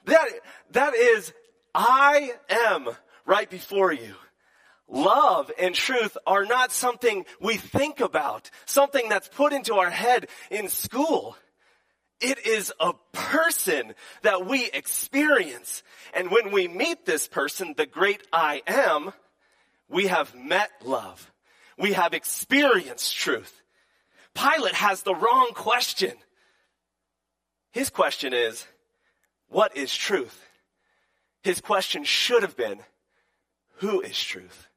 That, 0.06 0.28
that 0.70 0.94
is, 0.94 1.32
I 1.74 2.32
am 2.48 2.88
right 3.26 3.48
before 3.48 3.92
you. 3.92 4.14
Love 4.92 5.50
and 5.58 5.74
truth 5.74 6.18
are 6.26 6.44
not 6.44 6.70
something 6.70 7.24
we 7.40 7.56
think 7.56 8.00
about, 8.00 8.50
something 8.66 9.08
that's 9.08 9.26
put 9.26 9.54
into 9.54 9.76
our 9.76 9.88
head 9.88 10.28
in 10.50 10.68
school. 10.68 11.34
It 12.20 12.46
is 12.46 12.70
a 12.78 12.92
person 13.12 13.94
that 14.20 14.46
we 14.46 14.70
experience. 14.70 15.82
And 16.12 16.30
when 16.30 16.52
we 16.52 16.68
meet 16.68 17.06
this 17.06 17.26
person, 17.26 17.72
the 17.74 17.86
great 17.86 18.22
I 18.34 18.60
am, 18.66 19.14
we 19.88 20.08
have 20.08 20.34
met 20.34 20.70
love. 20.84 21.32
We 21.78 21.94
have 21.94 22.12
experienced 22.12 23.16
truth. 23.16 23.62
Pilate 24.34 24.74
has 24.74 25.02
the 25.02 25.14
wrong 25.14 25.52
question. 25.54 26.12
His 27.70 27.88
question 27.88 28.34
is, 28.34 28.66
what 29.48 29.74
is 29.74 29.94
truth? 29.94 30.38
His 31.42 31.62
question 31.62 32.04
should 32.04 32.42
have 32.42 32.58
been, 32.58 32.78
who 33.76 34.02
is 34.02 34.22
truth? 34.22 34.68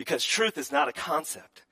Because 0.00 0.24
truth 0.24 0.56
is 0.56 0.72
not 0.72 0.88
a 0.88 0.94
concept. 0.94 1.62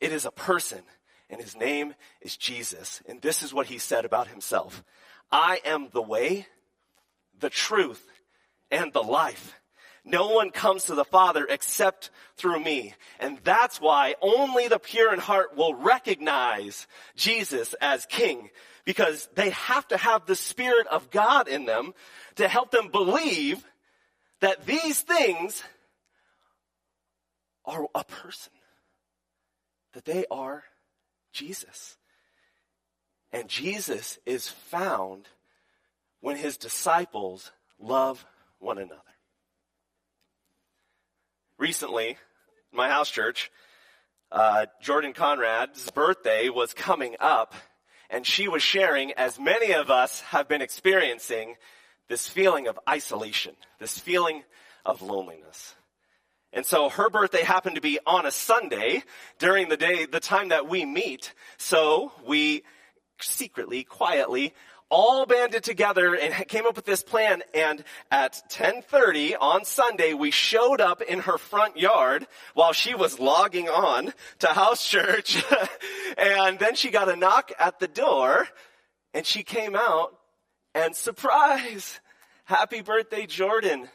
It 0.00 0.10
is 0.10 0.24
a 0.24 0.30
person 0.30 0.80
and 1.28 1.42
his 1.42 1.54
name 1.54 1.92
is 2.22 2.34
Jesus. 2.34 3.02
And 3.06 3.20
this 3.20 3.42
is 3.42 3.52
what 3.52 3.66
he 3.66 3.76
said 3.76 4.06
about 4.06 4.28
himself. 4.28 4.82
I 5.30 5.60
am 5.62 5.90
the 5.92 6.00
way, 6.00 6.46
the 7.38 7.50
truth, 7.50 8.02
and 8.70 8.94
the 8.94 9.02
life. 9.02 9.60
No 10.06 10.28
one 10.28 10.52
comes 10.52 10.84
to 10.84 10.94
the 10.94 11.04
Father 11.04 11.46
except 11.46 12.10
through 12.38 12.60
me. 12.60 12.94
And 13.20 13.40
that's 13.44 13.78
why 13.78 14.14
only 14.22 14.68
the 14.68 14.78
pure 14.78 15.12
in 15.12 15.20
heart 15.20 15.54
will 15.54 15.74
recognize 15.74 16.86
Jesus 17.14 17.74
as 17.82 18.06
King. 18.06 18.48
Because 18.86 19.28
they 19.34 19.50
have 19.50 19.86
to 19.88 19.98
have 19.98 20.24
the 20.24 20.34
Spirit 20.34 20.86
of 20.86 21.10
God 21.10 21.46
in 21.46 21.66
them 21.66 21.92
to 22.36 22.48
help 22.48 22.70
them 22.70 22.88
believe 22.88 23.62
that 24.40 24.64
these 24.64 25.02
things 25.02 25.62
are 27.66 27.86
a 27.94 28.04
person. 28.04 28.52
That 29.92 30.04
they 30.04 30.26
are 30.30 30.64
Jesus. 31.32 31.96
And 33.32 33.48
Jesus 33.48 34.18
is 34.24 34.48
found 34.48 35.28
when 36.20 36.36
his 36.36 36.56
disciples 36.56 37.52
love 37.78 38.24
one 38.58 38.78
another. 38.78 39.00
Recently, 41.58 42.16
my 42.72 42.88
house 42.88 43.10
church, 43.10 43.50
uh, 44.30 44.66
Jordan 44.82 45.12
Conrad's 45.12 45.90
birthday 45.90 46.48
was 46.48 46.74
coming 46.74 47.16
up, 47.20 47.54
and 48.10 48.26
she 48.26 48.48
was 48.48 48.62
sharing, 48.62 49.12
as 49.12 49.38
many 49.38 49.72
of 49.72 49.90
us 49.90 50.20
have 50.20 50.48
been 50.48 50.62
experiencing, 50.62 51.56
this 52.08 52.28
feeling 52.28 52.68
of 52.68 52.78
isolation, 52.88 53.56
this 53.78 53.98
feeling 53.98 54.42
of 54.84 55.02
loneliness. 55.02 55.74
And 56.52 56.64
so 56.64 56.88
her 56.88 57.10
birthday 57.10 57.42
happened 57.42 57.74
to 57.74 57.82
be 57.82 57.98
on 58.06 58.24
a 58.24 58.30
Sunday 58.30 59.02
during 59.38 59.68
the 59.68 59.76
day, 59.76 60.06
the 60.06 60.20
time 60.20 60.48
that 60.48 60.68
we 60.68 60.84
meet. 60.84 61.34
So 61.58 62.12
we 62.26 62.62
secretly, 63.20 63.84
quietly, 63.84 64.54
all 64.88 65.26
banded 65.26 65.64
together 65.64 66.14
and 66.14 66.46
came 66.46 66.66
up 66.66 66.76
with 66.76 66.84
this 66.84 67.02
plan. 67.02 67.42
And 67.54 67.82
at 68.10 68.40
1030 68.48 69.36
on 69.36 69.64
Sunday, 69.64 70.14
we 70.14 70.30
showed 70.30 70.80
up 70.80 71.02
in 71.02 71.20
her 71.20 71.38
front 71.38 71.76
yard 71.76 72.26
while 72.54 72.72
she 72.72 72.94
was 72.94 73.18
logging 73.18 73.68
on 73.68 74.12
to 74.40 74.46
house 74.48 74.86
church. 74.86 75.42
and 76.18 76.58
then 76.58 76.74
she 76.74 76.90
got 76.90 77.08
a 77.08 77.16
knock 77.16 77.52
at 77.58 77.80
the 77.80 77.88
door 77.88 78.46
and 79.12 79.26
she 79.26 79.42
came 79.42 79.74
out 79.74 80.16
and 80.74 80.94
surprise, 80.94 82.00
happy 82.44 82.82
birthday, 82.82 83.26
Jordan. 83.26 83.88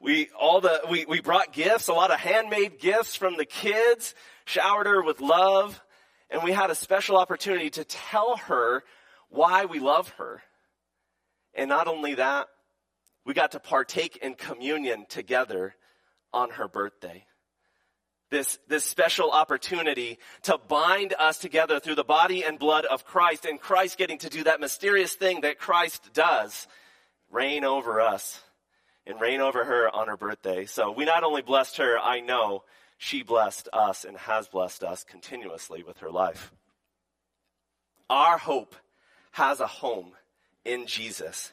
We 0.00 0.30
all 0.38 0.62
the 0.62 0.80
we, 0.88 1.04
we 1.04 1.20
brought 1.20 1.52
gifts, 1.52 1.88
a 1.88 1.92
lot 1.92 2.10
of 2.10 2.18
handmade 2.18 2.80
gifts 2.80 3.16
from 3.16 3.36
the 3.36 3.44
kids, 3.44 4.14
showered 4.46 4.86
her 4.86 5.02
with 5.02 5.20
love, 5.20 5.80
and 6.30 6.42
we 6.42 6.52
had 6.52 6.70
a 6.70 6.74
special 6.74 7.18
opportunity 7.18 7.68
to 7.70 7.84
tell 7.84 8.36
her 8.36 8.82
why 9.28 9.66
we 9.66 9.78
love 9.78 10.08
her. 10.10 10.42
And 11.54 11.68
not 11.68 11.86
only 11.86 12.14
that, 12.14 12.48
we 13.26 13.34
got 13.34 13.52
to 13.52 13.60
partake 13.60 14.16
in 14.16 14.34
communion 14.34 15.04
together 15.08 15.74
on 16.32 16.50
her 16.50 16.66
birthday. 16.66 17.26
This, 18.30 18.58
this 18.68 18.84
special 18.84 19.32
opportunity 19.32 20.18
to 20.42 20.56
bind 20.56 21.14
us 21.18 21.38
together 21.38 21.80
through 21.80 21.96
the 21.96 22.04
body 22.04 22.44
and 22.44 22.60
blood 22.60 22.84
of 22.84 23.04
Christ 23.04 23.44
and 23.44 23.60
Christ 23.60 23.98
getting 23.98 24.18
to 24.18 24.30
do 24.30 24.44
that 24.44 24.60
mysterious 24.60 25.14
thing 25.14 25.40
that 25.40 25.58
Christ 25.58 26.10
does, 26.14 26.68
reign 27.30 27.64
over 27.64 28.00
us 28.00 28.40
and 29.06 29.20
reign 29.20 29.40
over 29.40 29.64
her 29.64 29.94
on 29.94 30.08
her 30.08 30.16
birthday. 30.16 30.66
So 30.66 30.90
we 30.90 31.04
not 31.04 31.24
only 31.24 31.42
blessed 31.42 31.78
her, 31.78 31.98
I 31.98 32.20
know 32.20 32.64
she 32.98 33.22
blessed 33.22 33.68
us 33.72 34.04
and 34.04 34.16
has 34.16 34.48
blessed 34.48 34.84
us 34.84 35.04
continuously 35.04 35.82
with 35.82 35.98
her 35.98 36.10
life. 36.10 36.52
Our 38.08 38.38
hope 38.38 38.74
has 39.32 39.60
a 39.60 39.66
home 39.66 40.12
in 40.64 40.86
Jesus. 40.86 41.52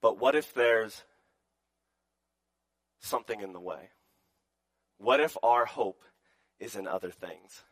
But 0.00 0.18
what 0.18 0.34
if 0.34 0.54
there's 0.54 1.02
something 3.00 3.40
in 3.40 3.52
the 3.52 3.60
way? 3.60 3.90
What 4.98 5.20
if 5.20 5.36
our 5.42 5.64
hope 5.64 6.02
is 6.58 6.76
in 6.76 6.86
other 6.86 7.10
things? 7.10 7.62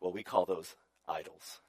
Well, 0.00 0.12
we 0.12 0.22
call 0.22 0.44
those 0.44 0.74
idols. 1.08 1.60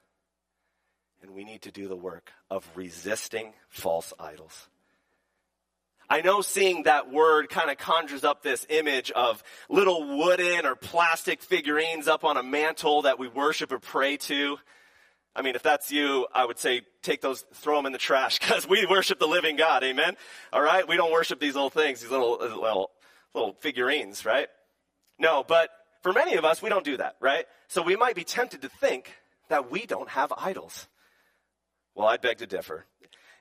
And 1.22 1.34
we 1.34 1.44
need 1.44 1.62
to 1.62 1.70
do 1.70 1.88
the 1.88 1.96
work 1.96 2.30
of 2.50 2.68
resisting 2.74 3.54
false 3.68 4.12
idols. 4.20 4.68
I 6.08 6.20
know 6.20 6.42
seeing 6.42 6.82
that 6.82 7.10
word 7.10 7.48
kind 7.48 7.70
of 7.70 7.78
conjures 7.78 8.24
up 8.24 8.42
this 8.42 8.66
image 8.68 9.10
of 9.10 9.42
little 9.68 10.18
wooden 10.18 10.66
or 10.66 10.74
plastic 10.74 11.42
figurines 11.42 12.08
up 12.08 12.24
on 12.24 12.36
a 12.36 12.42
mantle 12.42 13.02
that 13.02 13.18
we 13.18 13.28
worship 13.28 13.72
or 13.72 13.78
pray 13.78 14.16
to. 14.18 14.58
I 15.34 15.42
mean, 15.42 15.56
if 15.56 15.62
that's 15.62 15.90
you, 15.90 16.26
I 16.32 16.44
would 16.44 16.58
say 16.58 16.82
take 17.02 17.20
those, 17.20 17.44
throw 17.54 17.76
them 17.76 17.86
in 17.86 17.92
the 17.92 17.98
trash 17.98 18.38
because 18.40 18.68
we 18.68 18.86
worship 18.86 19.18
the 19.18 19.26
living 19.26 19.56
God. 19.56 19.82
Amen. 19.82 20.16
All 20.52 20.62
right. 20.62 20.86
We 20.86 20.96
don't 20.96 21.12
worship 21.12 21.40
these 21.40 21.54
little 21.54 21.70
things, 21.70 22.00
these 22.00 22.10
little, 22.10 22.38
uh, 22.40 22.54
little, 22.54 22.90
little 23.34 23.54
figurines, 23.60 24.24
right? 24.24 24.48
No, 25.18 25.42
but 25.46 25.70
for 26.02 26.12
many 26.12 26.34
of 26.34 26.44
us, 26.44 26.60
we 26.60 26.68
don't 26.68 26.84
do 26.84 26.98
that, 26.98 27.16
right? 27.20 27.46
So 27.68 27.82
we 27.82 27.96
might 27.96 28.14
be 28.14 28.24
tempted 28.24 28.62
to 28.62 28.68
think 28.68 29.10
that 29.48 29.70
we 29.70 29.86
don't 29.86 30.08
have 30.10 30.32
idols. 30.36 30.86
Well, 31.94 32.06
I 32.06 32.16
beg 32.16 32.38
to 32.38 32.46
differ. 32.46 32.86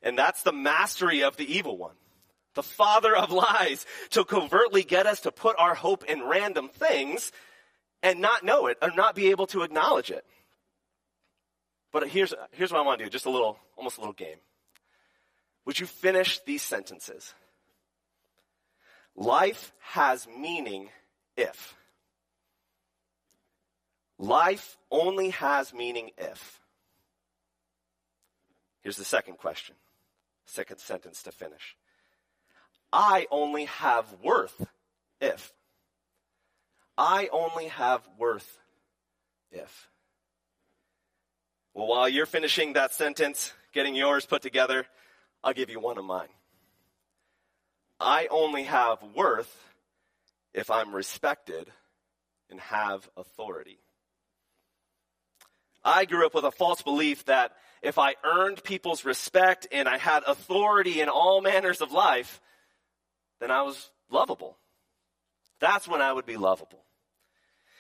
And 0.01 0.17
that's 0.17 0.43
the 0.43 0.53
mastery 0.53 1.23
of 1.23 1.37
the 1.37 1.55
evil 1.57 1.77
one 1.77 1.95
the 2.55 2.63
father 2.63 3.15
of 3.15 3.31
lies, 3.31 3.85
to 4.11 4.23
covertly 4.23 4.83
get 4.83 5.05
us 5.05 5.21
to 5.21 5.31
put 5.31 5.55
our 5.59 5.75
hope 5.75 6.03
in 6.05 6.23
random 6.23 6.69
things 6.69 7.31
and 8.01 8.19
not 8.19 8.43
know 8.43 8.67
it 8.67 8.77
or 8.81 8.91
not 8.91 9.15
be 9.15 9.31
able 9.31 9.47
to 9.47 9.63
acknowledge 9.63 10.11
it. 10.11 10.25
But 11.91 12.07
here's, 12.09 12.33
here's 12.51 12.71
what 12.71 12.79
I 12.79 12.83
want 12.83 12.99
to 12.99 13.05
do 13.05 13.09
just 13.09 13.25
a 13.25 13.29
little, 13.29 13.57
almost 13.77 13.97
a 13.97 14.01
little 14.01 14.13
game. 14.13 14.37
Would 15.65 15.79
you 15.79 15.85
finish 15.85 16.39
these 16.39 16.61
sentences? 16.61 17.33
Life 19.15 19.71
has 19.79 20.27
meaning 20.27 20.89
if. 21.37 21.75
Life 24.17 24.77
only 24.91 25.29
has 25.29 25.73
meaning 25.73 26.11
if. 26.17 26.59
Here's 28.81 28.97
the 28.97 29.05
second 29.05 29.37
question, 29.37 29.75
second 30.45 30.79
sentence 30.79 31.23
to 31.23 31.31
finish. 31.31 31.75
I 32.93 33.25
only 33.31 33.65
have 33.65 34.05
worth 34.23 34.67
if. 35.19 35.51
I 36.95 37.27
only 37.31 37.69
have 37.69 38.07
worth 38.19 38.59
if. 39.51 39.89
Well, 41.73 41.87
while 41.87 42.07
you're 42.07 42.27
finishing 42.27 42.73
that 42.73 42.93
sentence, 42.93 43.51
getting 43.73 43.95
yours 43.95 44.27
put 44.27 44.43
together, 44.43 44.85
I'll 45.43 45.53
give 45.53 45.71
you 45.71 45.79
one 45.79 45.97
of 45.97 46.05
mine. 46.05 46.27
I 47.99 48.27
only 48.29 48.63
have 48.63 48.99
worth 49.15 49.51
if 50.53 50.69
I'm 50.69 50.93
respected 50.93 51.71
and 52.51 52.59
have 52.59 53.09
authority. 53.17 53.79
I 55.83 56.05
grew 56.05 56.27
up 56.27 56.35
with 56.35 56.45
a 56.45 56.51
false 56.51 56.83
belief 56.83 57.25
that 57.25 57.53
if 57.81 57.97
I 57.97 58.15
earned 58.23 58.63
people's 58.63 59.03
respect 59.03 59.65
and 59.71 59.87
I 59.89 59.97
had 59.97 60.23
authority 60.27 61.01
in 61.01 61.09
all 61.09 61.41
manners 61.41 61.81
of 61.81 61.91
life, 61.91 62.39
then 63.39 63.51
I 63.51 63.61
was 63.63 63.89
lovable. 64.09 64.57
That's 65.59 65.87
when 65.87 66.01
I 66.01 66.11
would 66.11 66.25
be 66.25 66.37
lovable. 66.37 66.83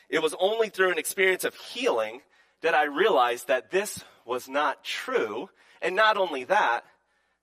It 0.09 0.21
was 0.21 0.35
only 0.39 0.69
through 0.69 0.91
an 0.91 0.97
experience 0.97 1.43
of 1.43 1.55
healing 1.55 2.21
that 2.61 2.75
I 2.75 2.85
realized 2.85 3.47
that 3.47 3.71
this 3.71 4.03
was 4.25 4.47
not 4.47 4.83
true. 4.83 5.49
And 5.81 5.95
not 5.95 6.17
only 6.17 6.43
that, 6.45 6.85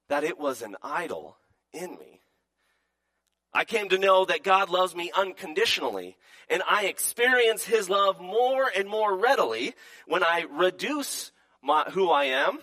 that 0.09 0.25
it 0.25 0.39
was 0.39 0.63
an 0.63 0.77
idol 0.83 1.37
in 1.73 1.91
me. 1.91 2.21
I 3.53 3.65
came 3.65 3.89
to 3.89 3.99
know 3.99 4.25
that 4.25 4.45
God 4.45 4.71
loves 4.71 4.95
me 4.95 5.11
unconditionally, 5.17 6.17
and 6.49 6.63
I 6.69 6.85
experience 6.85 7.65
His 7.65 7.91
love 7.91 8.21
more 8.21 8.71
and 8.75 8.89
more 8.89 9.17
readily 9.17 9.75
when 10.07 10.23
I 10.23 10.47
reduce 10.49 11.33
my, 11.63 11.85
who 11.91 12.11
I 12.11 12.27
am 12.27 12.61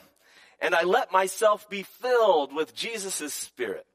and 0.60 0.74
I 0.74 0.84
let 0.84 1.12
myself 1.12 1.70
be 1.70 1.84
filled 1.84 2.54
with 2.54 2.74
Jesus' 2.74 3.34
Spirit. 3.34 3.86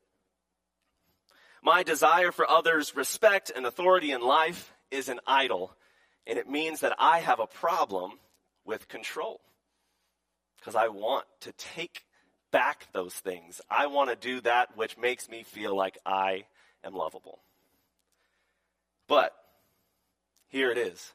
My 1.62 1.84
desire 1.84 2.32
for 2.32 2.48
others' 2.48 2.96
respect 2.96 3.52
and 3.54 3.64
authority 3.64 4.10
in 4.10 4.20
life 4.20 4.72
is 4.90 5.08
an 5.08 5.20
idol, 5.26 5.72
and 6.26 6.38
it 6.38 6.48
means 6.48 6.80
that 6.80 6.96
I 6.98 7.20
have 7.20 7.38
a 7.38 7.46
problem 7.46 8.18
with 8.64 8.88
control 8.88 9.40
because 10.58 10.74
I 10.74 10.88
want 10.88 11.24
to 11.40 11.52
take 11.52 12.04
back 12.50 12.88
those 12.92 13.14
things. 13.14 13.60
I 13.70 13.86
want 13.86 14.10
to 14.10 14.16
do 14.16 14.40
that 14.42 14.76
which 14.76 14.98
makes 14.98 15.28
me 15.28 15.44
feel 15.44 15.76
like 15.76 15.98
I 16.04 16.44
am 16.84 16.94
lovable. 16.94 17.40
But 19.08 19.32
here 20.48 20.70
it 20.70 20.78
is. 20.78 21.12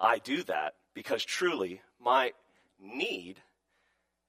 I 0.00 0.18
do 0.18 0.42
that 0.44 0.74
because 0.94 1.24
truly 1.24 1.80
my 2.00 2.32
need 2.80 3.40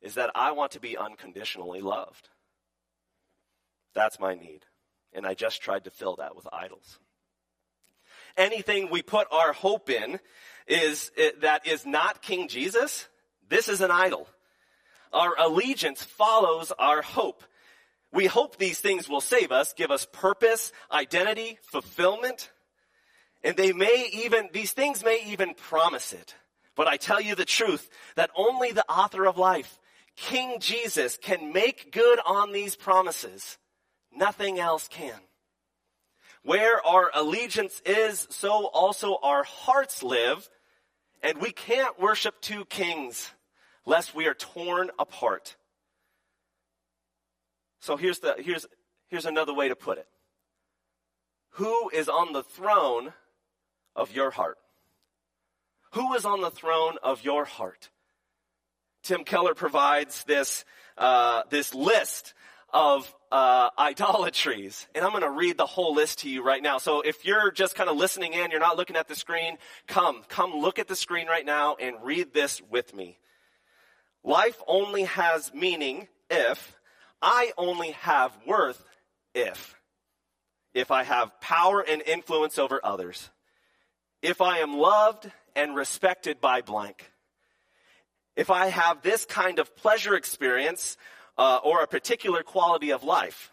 is 0.01 0.15
that 0.15 0.31
I 0.35 0.51
want 0.51 0.71
to 0.71 0.79
be 0.79 0.97
unconditionally 0.97 1.81
loved. 1.81 2.29
That's 3.93 4.19
my 4.19 4.33
need. 4.33 4.65
And 5.13 5.25
I 5.25 5.33
just 5.33 5.61
tried 5.61 5.85
to 5.85 5.91
fill 5.91 6.17
that 6.17 6.35
with 6.35 6.47
idols. 6.51 6.99
Anything 8.37 8.89
we 8.89 9.01
put 9.01 9.27
our 9.31 9.53
hope 9.53 9.89
in 9.89 10.19
is 10.67 11.11
eh, 11.17 11.31
that 11.41 11.67
is 11.67 11.85
not 11.85 12.21
King 12.21 12.47
Jesus, 12.47 13.07
this 13.49 13.67
is 13.67 13.81
an 13.81 13.91
idol. 13.91 14.27
Our 15.11 15.35
allegiance 15.39 16.03
follows 16.03 16.71
our 16.77 17.01
hope. 17.01 17.43
We 18.11 18.25
hope 18.25 18.57
these 18.57 18.79
things 18.79 19.07
will 19.07 19.21
save 19.21 19.51
us, 19.51 19.73
give 19.73 19.91
us 19.91 20.07
purpose, 20.11 20.71
identity, 20.91 21.59
fulfillment. 21.63 22.51
And 23.43 23.55
they 23.55 23.71
may 23.71 24.09
even, 24.13 24.49
these 24.51 24.71
things 24.71 25.03
may 25.03 25.23
even 25.27 25.53
promise 25.53 26.13
it. 26.13 26.35
But 26.75 26.87
I 26.87 26.97
tell 26.97 27.21
you 27.21 27.35
the 27.35 27.45
truth 27.45 27.89
that 28.15 28.31
only 28.35 28.71
the 28.71 28.89
author 28.89 29.27
of 29.27 29.37
life, 29.37 29.79
King 30.15 30.59
Jesus, 30.59 31.17
can 31.17 31.53
make 31.53 31.91
good 31.91 32.19
on 32.25 32.51
these 32.51 32.75
promises. 32.75 33.57
Nothing 34.15 34.59
else 34.59 34.87
can. 34.87 35.19
Where 36.43 36.85
our 36.85 37.11
allegiance 37.13 37.81
is, 37.85 38.27
so 38.29 38.65
also 38.67 39.17
our 39.21 39.43
hearts 39.43 40.03
live. 40.03 40.49
And 41.21 41.39
we 41.39 41.51
can't 41.51 41.99
worship 41.99 42.39
two 42.41 42.65
kings 42.65 43.31
lest 43.85 44.15
we 44.15 44.27
are 44.27 44.33
torn 44.33 44.89
apart. 44.97 45.55
So 47.81 47.97
here's, 47.97 48.19
the, 48.19 48.35
here's, 48.37 48.65
here's 49.07 49.25
another 49.25 49.53
way 49.53 49.69
to 49.69 49.75
put 49.75 49.97
it. 49.97 50.07
Who 51.53 51.89
is 51.89 52.07
on 52.07 52.33
the 52.33 52.43
throne 52.43 53.13
of 53.95 54.13
your 54.13 54.31
heart? 54.31 54.57
Who 55.93 56.13
is 56.13 56.25
on 56.25 56.41
the 56.41 56.51
throne 56.51 56.97
of 57.01 57.23
your 57.23 57.45
heart? 57.45 57.89
Tim 59.03 59.23
Keller 59.23 59.55
provides 59.55 60.23
this, 60.25 60.65
uh, 60.97 61.43
this 61.49 61.73
list 61.73 62.33
of 62.73 63.13
uh, 63.31 63.69
idolatries. 63.77 64.87
And 64.95 65.03
I'm 65.03 65.11
going 65.11 65.23
to 65.23 65.29
read 65.29 65.57
the 65.57 65.65
whole 65.65 65.93
list 65.93 66.19
to 66.19 66.29
you 66.29 66.43
right 66.43 66.61
now. 66.61 66.77
So 66.77 67.01
if 67.01 67.25
you're 67.25 67.51
just 67.51 67.75
kind 67.75 67.89
of 67.89 67.97
listening 67.97 68.33
in, 68.33 68.51
you're 68.51 68.59
not 68.59 68.77
looking 68.77 68.95
at 68.95 69.07
the 69.07 69.15
screen, 69.15 69.57
come, 69.87 70.23
come 70.27 70.53
look 70.53 70.79
at 70.79 70.87
the 70.87 70.95
screen 70.95 71.27
right 71.27 71.45
now 71.45 71.75
and 71.79 71.97
read 72.03 72.33
this 72.33 72.61
with 72.69 72.93
me. 72.93 73.17
Life 74.23 74.61
only 74.67 75.03
has 75.03 75.53
meaning 75.53 76.07
if 76.29 76.75
I 77.21 77.51
only 77.57 77.91
have 77.91 78.37
worth 78.45 78.83
if. 79.33 79.75
If 80.73 80.91
I 80.91 81.03
have 81.03 81.39
power 81.41 81.81
and 81.81 82.01
influence 82.01 82.59
over 82.59 82.79
others. 82.83 83.29
If 84.21 84.41
I 84.41 84.59
am 84.59 84.77
loved 84.77 85.31
and 85.55 85.75
respected 85.75 86.39
by 86.39 86.61
blank. 86.61 87.11
If 88.35 88.49
I 88.49 88.67
have 88.67 89.01
this 89.01 89.25
kind 89.25 89.59
of 89.59 89.75
pleasure 89.75 90.15
experience 90.15 90.95
uh, 91.39 91.59
or 91.63 91.81
a 91.81 91.87
particular 91.87 92.43
quality 92.43 92.91
of 92.91 93.03
life. 93.03 93.51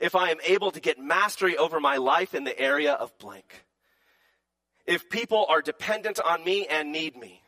If 0.00 0.14
I 0.14 0.30
am 0.30 0.38
able 0.44 0.70
to 0.70 0.80
get 0.80 0.98
mastery 0.98 1.58
over 1.58 1.80
my 1.80 1.96
life 1.96 2.34
in 2.34 2.44
the 2.44 2.58
area 2.58 2.94
of 2.94 3.16
blank. 3.18 3.64
If 4.86 5.10
people 5.10 5.44
are 5.50 5.60
dependent 5.60 6.20
on 6.20 6.44
me 6.44 6.66
and 6.66 6.92
need 6.92 7.16
me. 7.16 7.42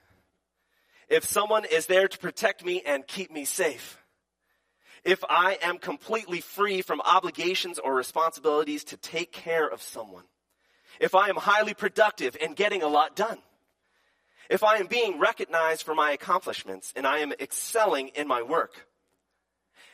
If 1.08 1.24
someone 1.24 1.64
is 1.64 1.86
there 1.86 2.08
to 2.08 2.18
protect 2.18 2.64
me 2.64 2.82
and 2.84 3.06
keep 3.06 3.30
me 3.30 3.46
safe 3.46 3.98
if 5.04 5.22
I 5.28 5.58
am 5.62 5.78
completely 5.78 6.40
free 6.40 6.82
from 6.82 7.00
obligations 7.00 7.78
or 7.78 7.94
responsibilities 7.94 8.84
to 8.84 8.96
take 8.96 9.32
care 9.32 9.66
of 9.66 9.82
someone, 9.82 10.24
if 11.00 11.14
I 11.14 11.28
am 11.28 11.36
highly 11.36 11.74
productive 11.74 12.36
and 12.40 12.56
getting 12.56 12.82
a 12.82 12.88
lot 12.88 13.14
done, 13.14 13.38
if 14.50 14.64
I 14.64 14.76
am 14.76 14.86
being 14.86 15.18
recognized 15.18 15.82
for 15.82 15.94
my 15.94 16.12
accomplishments 16.12 16.92
and 16.96 17.06
I 17.06 17.18
am 17.18 17.32
excelling 17.32 18.08
in 18.08 18.26
my 18.26 18.42
work, 18.42 18.87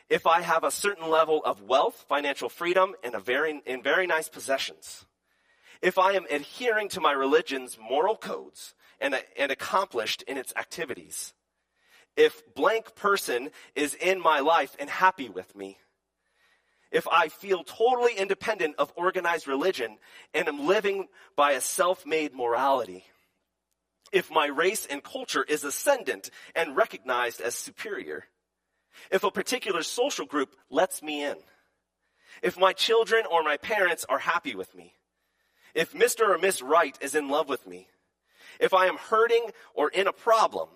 if 0.09 0.27
I 0.27 0.41
have 0.41 0.63
a 0.63 0.71
certain 0.71 1.09
level 1.09 1.41
of 1.43 1.61
wealth, 1.61 2.05
financial 2.07 2.49
freedom, 2.49 2.93
and 3.03 3.15
a 3.15 3.19
very, 3.19 3.61
and 3.65 3.83
very 3.83 4.07
nice 4.07 4.29
possessions, 4.29 5.05
if 5.81 5.97
I 5.97 6.13
am 6.13 6.25
adhering 6.29 6.89
to 6.89 7.01
my 7.01 7.11
religion's 7.11 7.77
moral 7.77 8.15
codes 8.15 8.75
and, 8.99 9.15
and 9.37 9.51
accomplished 9.51 10.21
in 10.23 10.37
its 10.37 10.53
activities, 10.55 11.33
if 12.15 12.41
blank 12.55 12.95
person 12.95 13.49
is 13.75 13.93
in 13.95 14.21
my 14.21 14.39
life 14.39 14.75
and 14.79 14.89
happy 14.89 15.29
with 15.29 15.55
me, 15.55 15.77
if 16.91 17.07
I 17.07 17.27
feel 17.27 17.63
totally 17.63 18.15
independent 18.15 18.75
of 18.77 18.93
organized 18.95 19.47
religion 19.47 19.97
and 20.33 20.47
am 20.47 20.65
living 20.65 21.07
by 21.35 21.51
a 21.51 21.61
self-made 21.61 22.33
morality, 22.33 23.05
if 24.13 24.31
my 24.31 24.45
race 24.45 24.85
and 24.85 25.03
culture 25.03 25.43
is 25.43 25.63
ascendant 25.63 26.29
and 26.55 26.77
recognized 26.77 27.41
as 27.41 27.53
superior, 27.55 28.25
if 29.11 29.23
a 29.23 29.31
particular 29.31 29.83
social 29.83 30.25
group 30.25 30.55
lets 30.69 31.01
me 31.01 31.23
in, 31.23 31.35
if 32.41 32.57
my 32.57 32.73
children 32.73 33.23
or 33.29 33.43
my 33.43 33.57
parents 33.57 34.05
are 34.07 34.19
happy 34.19 34.55
with 34.55 34.73
me, 34.75 34.93
if 35.73 35.93
Mr. 35.93 36.29
or 36.29 36.37
Miss 36.37 36.61
Right 36.61 36.97
is 37.01 37.15
in 37.15 37.29
love 37.29 37.49
with 37.49 37.67
me, 37.67 37.87
if 38.59 38.73
I 38.73 38.87
am 38.87 38.97
hurting 38.97 39.49
or 39.73 39.89
in 39.89 40.07
a 40.07 40.13
problem, 40.13 40.69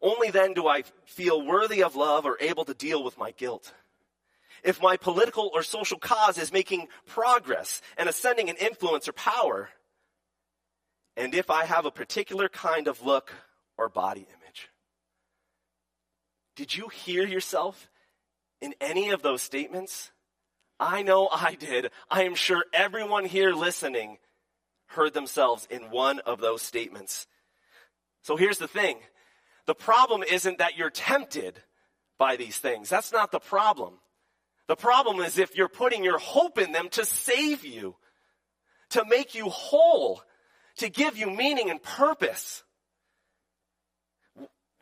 only 0.00 0.30
then 0.30 0.54
do 0.54 0.66
I 0.66 0.84
feel 1.04 1.44
worthy 1.44 1.82
of 1.82 1.96
love 1.96 2.26
or 2.26 2.36
able 2.40 2.64
to 2.64 2.74
deal 2.74 3.02
with 3.02 3.18
my 3.18 3.32
guilt. 3.32 3.72
If 4.62 4.82
my 4.82 4.96
political 4.96 5.50
or 5.54 5.62
social 5.62 5.98
cause 5.98 6.38
is 6.38 6.52
making 6.52 6.88
progress 7.06 7.82
and 7.96 8.08
ascending 8.08 8.48
in 8.48 8.56
influence 8.56 9.08
or 9.08 9.12
power, 9.12 9.68
and 11.16 11.34
if 11.34 11.50
I 11.50 11.64
have 11.64 11.86
a 11.86 11.90
particular 11.90 12.48
kind 12.48 12.88
of 12.88 13.04
look 13.04 13.32
or 13.78 13.88
body. 13.88 14.26
Did 16.56 16.74
you 16.74 16.88
hear 16.88 17.26
yourself 17.26 17.88
in 18.60 18.74
any 18.80 19.10
of 19.10 19.22
those 19.22 19.42
statements? 19.42 20.10
I 20.80 21.02
know 21.02 21.28
I 21.30 21.54
did. 21.54 21.90
I 22.10 22.24
am 22.24 22.34
sure 22.34 22.64
everyone 22.72 23.24
here 23.24 23.52
listening 23.52 24.18
heard 24.86 25.14
themselves 25.14 25.66
in 25.70 25.90
one 25.90 26.20
of 26.20 26.40
those 26.40 26.62
statements. 26.62 27.26
So 28.22 28.36
here's 28.36 28.58
the 28.58 28.68
thing 28.68 28.98
the 29.66 29.74
problem 29.74 30.22
isn't 30.22 30.58
that 30.58 30.76
you're 30.76 30.90
tempted 30.90 31.62
by 32.18 32.36
these 32.36 32.58
things. 32.58 32.88
That's 32.88 33.12
not 33.12 33.30
the 33.30 33.40
problem. 33.40 33.94
The 34.68 34.76
problem 34.76 35.20
is 35.20 35.38
if 35.38 35.56
you're 35.56 35.68
putting 35.68 36.02
your 36.02 36.18
hope 36.18 36.58
in 36.58 36.72
them 36.72 36.88
to 36.90 37.04
save 37.04 37.64
you, 37.64 37.96
to 38.90 39.04
make 39.04 39.34
you 39.34 39.48
whole, 39.48 40.22
to 40.78 40.88
give 40.88 41.16
you 41.16 41.30
meaning 41.30 41.70
and 41.70 41.82
purpose. 41.82 42.64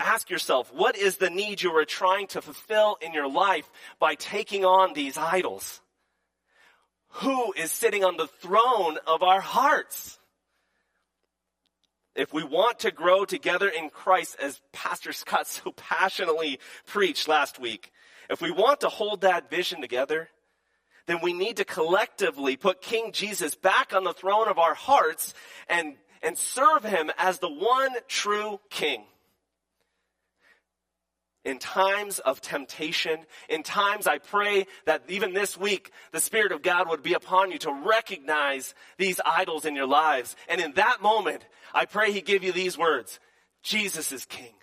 Ask 0.04 0.28
yourself, 0.28 0.70
what 0.74 0.98
is 0.98 1.16
the 1.16 1.30
need 1.30 1.62
you 1.62 1.74
are 1.76 1.86
trying 1.86 2.26
to 2.28 2.42
fulfill 2.42 2.98
in 3.00 3.14
your 3.14 3.26
life 3.26 3.70
by 3.98 4.14
taking 4.14 4.62
on 4.62 4.92
these 4.92 5.16
idols? 5.16 5.80
Who 7.22 7.54
is 7.54 7.72
sitting 7.72 8.04
on 8.04 8.18
the 8.18 8.26
throne 8.26 8.98
of 9.06 9.22
our 9.22 9.40
hearts? 9.40 10.18
if 12.14 12.32
we 12.32 12.44
want 12.44 12.78
to 12.78 12.92
grow 12.92 13.24
together 13.24 13.68
in 13.68 13.90
Christ, 13.90 14.36
as 14.40 14.60
Pastor 14.72 15.12
Scott 15.12 15.48
so 15.48 15.72
passionately 15.72 16.60
preached 16.86 17.26
last 17.26 17.58
week, 17.58 17.90
if 18.30 18.40
we 18.40 18.52
want 18.52 18.80
to 18.82 18.88
hold 18.88 19.22
that 19.22 19.50
vision 19.50 19.80
together, 19.80 20.28
then 21.06 21.18
we 21.22 21.32
need 21.32 21.56
to 21.56 21.64
collectively 21.64 22.56
put 22.56 22.80
King 22.80 23.10
Jesus 23.10 23.56
back 23.56 23.92
on 23.92 24.04
the 24.04 24.12
throne 24.12 24.46
of 24.46 24.60
our 24.60 24.74
hearts 24.74 25.34
and, 25.68 25.96
and 26.22 26.38
serve 26.38 26.84
him 26.84 27.10
as 27.18 27.40
the 27.40 27.50
one 27.50 27.94
true 28.06 28.60
King 28.70 29.04
in 31.44 31.58
times 31.58 32.18
of 32.20 32.40
temptation, 32.40 33.18
in 33.48 33.62
times 33.62 34.06
I 34.06 34.18
pray 34.18 34.66
that 34.86 35.02
even 35.08 35.34
this 35.34 35.56
week, 35.58 35.90
the 36.12 36.20
Spirit 36.20 36.52
of 36.52 36.62
God 36.62 36.88
would 36.88 37.02
be 37.02 37.14
upon 37.14 37.50
you 37.52 37.58
to 37.58 37.82
recognize 37.84 38.74
these 38.96 39.20
idols 39.24 39.64
in 39.64 39.76
your 39.76 39.86
lives. 39.86 40.36
And 40.48 40.60
in 40.60 40.72
that 40.72 41.02
moment, 41.02 41.44
I 41.74 41.84
pray 41.84 42.12
He 42.12 42.22
give 42.22 42.44
you 42.44 42.52
these 42.52 42.78
words. 42.78 43.20
Jesus 43.62 44.10
is 44.12 44.24
King. 44.24 44.54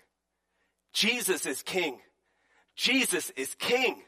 Jesus 0.92 1.46
is 1.46 1.62
King. 1.62 1.98
Jesus 2.74 3.30
is 3.30 3.54
King. 3.54 4.02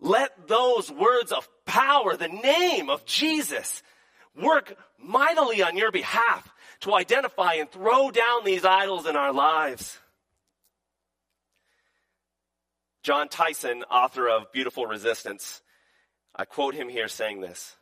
Let 0.00 0.48
those 0.48 0.90
words 0.90 1.32
of 1.32 1.48
power, 1.66 2.16
the 2.16 2.28
name 2.28 2.90
of 2.90 3.04
Jesus, 3.04 3.82
work 4.40 4.76
mightily 4.98 5.62
on 5.62 5.76
your 5.76 5.92
behalf 5.92 6.50
to 6.80 6.94
identify 6.94 7.54
and 7.54 7.70
throw 7.70 8.10
down 8.10 8.44
these 8.44 8.64
idols 8.64 9.06
in 9.06 9.16
our 9.16 9.32
lives. 9.32 9.98
Jon 13.02 13.28
Tyson, 13.28 13.82
author 13.90 14.28
of 14.28 14.52
Beautiful 14.52 14.86
Resistance, 14.86 15.62
I 16.36 16.44
quote 16.44 16.74
him 16.74 16.88
here 16.88 17.08
saying 17.08 17.40
this. 17.40 17.76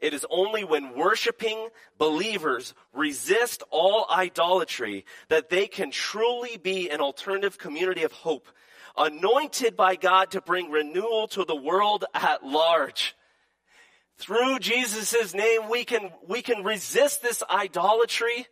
It 0.00 0.12
is 0.12 0.26
only 0.28 0.64
when 0.64 0.94
worshiping 0.94 1.68
believers 1.96 2.74
resist 2.92 3.62
all 3.70 4.06
idolatry 4.10 5.06
that 5.28 5.48
they 5.48 5.66
can 5.66 5.90
truly 5.90 6.58
be 6.58 6.90
an 6.90 7.00
alternative 7.00 7.56
community 7.56 8.02
of 8.02 8.12
hope, 8.12 8.48
anointed 8.98 9.76
by 9.76 9.96
God 9.96 10.32
to 10.32 10.42
bring 10.42 10.70
renewal 10.70 11.28
to 11.28 11.44
the 11.44 11.56
world 11.56 12.04
at 12.12 12.44
large. 12.44 13.16
Through 14.18 14.58
Jesus' 14.58 15.34
name, 15.34 15.70
we 15.70 15.84
can, 15.84 16.10
we 16.28 16.42
can 16.42 16.64
resist 16.64 17.22
this 17.22 17.42
idolatry 17.50 18.46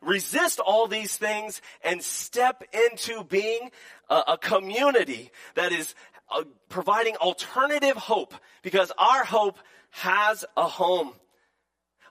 resist 0.00 0.60
all 0.60 0.86
these 0.86 1.16
things 1.16 1.60
and 1.82 2.02
step 2.02 2.62
into 2.72 3.24
being 3.24 3.70
a, 4.08 4.22
a 4.28 4.38
community 4.38 5.30
that 5.54 5.72
is 5.72 5.94
uh, 6.30 6.44
providing 6.68 7.16
alternative 7.16 7.96
hope 7.96 8.34
because 8.62 8.92
our 8.98 9.24
hope 9.24 9.58
has 9.90 10.44
a 10.56 10.66
home. 10.66 11.12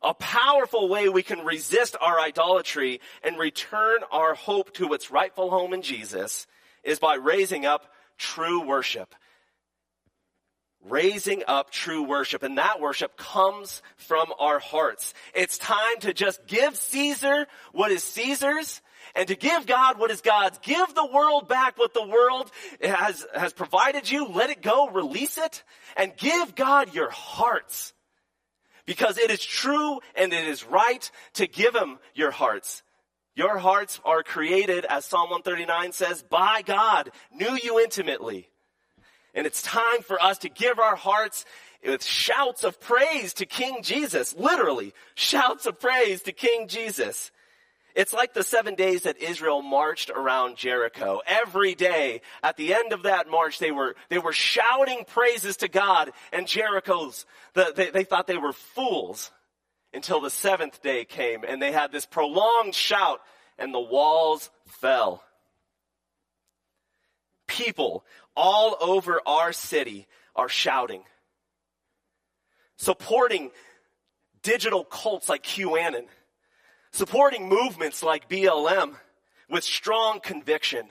A 0.03 0.13
powerful 0.13 0.89
way 0.89 1.09
we 1.09 1.23
can 1.23 1.43
resist 1.45 1.95
our 1.99 2.19
idolatry 2.19 3.01
and 3.23 3.37
return 3.37 3.99
our 4.11 4.35
hope 4.35 4.73
to 4.75 4.93
its 4.93 5.09
rightful 5.09 5.49
home 5.49 5.73
in 5.73 5.81
Jesus 5.81 6.45
is 6.83 6.99
by 6.99 7.15
raising 7.15 7.65
up 7.65 7.91
true 8.17 8.65
worship 8.65 9.15
raising 10.89 11.43
up 11.47 11.71
true 11.71 12.03
worship. 12.03 12.43
And 12.43 12.57
that 12.57 12.79
worship 12.79 13.17
comes 13.17 13.81
from 13.95 14.27
our 14.39 14.59
hearts. 14.59 15.13
It's 15.33 15.57
time 15.57 15.99
to 16.01 16.13
just 16.13 16.45
give 16.47 16.75
Caesar 16.75 17.47
what 17.71 17.91
is 17.91 18.03
Caesar's 18.03 18.81
and 19.15 19.27
to 19.27 19.35
give 19.35 19.65
God 19.65 19.99
what 19.99 20.11
is 20.11 20.21
God's. 20.21 20.59
Give 20.59 20.93
the 20.93 21.05
world 21.05 21.47
back 21.47 21.77
what 21.77 21.93
the 21.93 22.05
world 22.05 22.51
has, 22.81 23.25
has 23.33 23.53
provided 23.53 24.09
you. 24.09 24.27
Let 24.27 24.49
it 24.49 24.61
go. 24.61 24.89
Release 24.89 25.37
it 25.37 25.63
and 25.95 26.15
give 26.17 26.55
God 26.55 26.93
your 26.93 27.09
hearts. 27.09 27.93
Because 28.85 29.17
it 29.17 29.31
is 29.31 29.43
true 29.43 29.99
and 30.15 30.31
it 30.31 30.47
is 30.47 30.65
right 30.65 31.09
to 31.33 31.47
give 31.47 31.75
him 31.75 31.99
your 32.13 32.31
hearts. 32.31 32.83
Your 33.35 33.59
hearts 33.59 33.99
are 34.03 34.23
created, 34.23 34.83
as 34.85 35.05
Psalm 35.05 35.29
139 35.29 35.91
says, 35.91 36.23
by 36.23 36.63
God, 36.65 37.11
knew 37.31 37.55
you 37.61 37.79
intimately. 37.79 38.49
And 39.37 39.45
it's 39.45 39.61
time 39.61 40.01
for 40.01 40.21
us 40.21 40.39
to 40.39 40.49
give 40.49 40.79
our 40.79 40.95
hearts 40.95 41.45
with 41.85 42.03
shouts 42.03 42.63
of 42.63 42.81
praise 42.81 43.35
to 43.35 43.45
King 43.45 43.83
Jesus. 43.83 44.35
Literally, 44.35 44.95
shouts 45.13 45.67
of 45.67 45.79
praise 45.79 46.23
to 46.23 46.31
King 46.31 46.67
Jesus. 46.67 47.31
It's 47.93 48.13
like 48.13 48.33
the 48.33 48.43
seven 48.43 48.73
days 48.73 49.03
that 49.03 49.21
Israel 49.21 49.61
marched 49.61 50.09
around 50.09 50.57
Jericho. 50.57 51.21
Every 51.27 51.75
day, 51.75 52.21
at 52.41 52.57
the 52.57 52.73
end 52.73 52.93
of 52.93 53.03
that 53.03 53.29
march, 53.29 53.59
they 53.59 53.71
were, 53.71 53.95
they 54.09 54.17
were 54.17 54.33
shouting 54.33 55.05
praises 55.05 55.57
to 55.57 55.67
God 55.67 56.11
and 56.33 56.47
Jericho's, 56.47 57.27
the, 57.53 57.73
they, 57.75 57.91
they 57.91 58.03
thought 58.05 58.25
they 58.25 58.37
were 58.37 58.53
fools 58.53 59.29
until 59.93 60.19
the 60.19 60.31
seventh 60.31 60.81
day 60.81 61.05
came 61.05 61.43
and 61.47 61.61
they 61.61 61.71
had 61.71 61.91
this 61.91 62.07
prolonged 62.07 62.73
shout 62.73 63.21
and 63.59 63.71
the 63.71 63.79
walls 63.79 64.49
fell. 64.65 65.23
People 67.47 68.03
all 68.37 68.77
over 68.79 69.19
our 69.25 69.51
city 69.51 70.07
are 70.35 70.47
shouting, 70.47 71.03
supporting 72.77 73.51
digital 74.43 74.85
cults 74.85 75.27
like 75.27 75.43
QAnon, 75.43 76.05
supporting 76.91 77.49
movements 77.49 78.03
like 78.03 78.29
BLM 78.29 78.95
with 79.49 79.63
strong 79.63 80.19
conviction, 80.19 80.87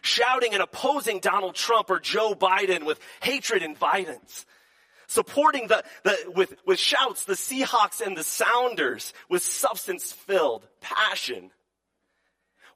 shouting 0.00 0.54
and 0.54 0.62
opposing 0.62 1.20
Donald 1.20 1.54
Trump 1.54 1.90
or 1.90 2.00
Joe 2.00 2.34
Biden 2.34 2.86
with 2.86 2.98
hatred 3.20 3.62
and 3.62 3.76
violence, 3.76 4.46
supporting 5.06 5.68
the, 5.68 5.84
the 6.04 6.16
with, 6.34 6.54
with 6.66 6.78
shouts 6.78 7.24
the 7.24 7.34
Seahawks 7.34 8.00
and 8.04 8.16
the 8.16 8.24
Sounders 8.24 9.12
with 9.28 9.42
substance 9.42 10.10
filled 10.12 10.66
passion. 10.80 11.50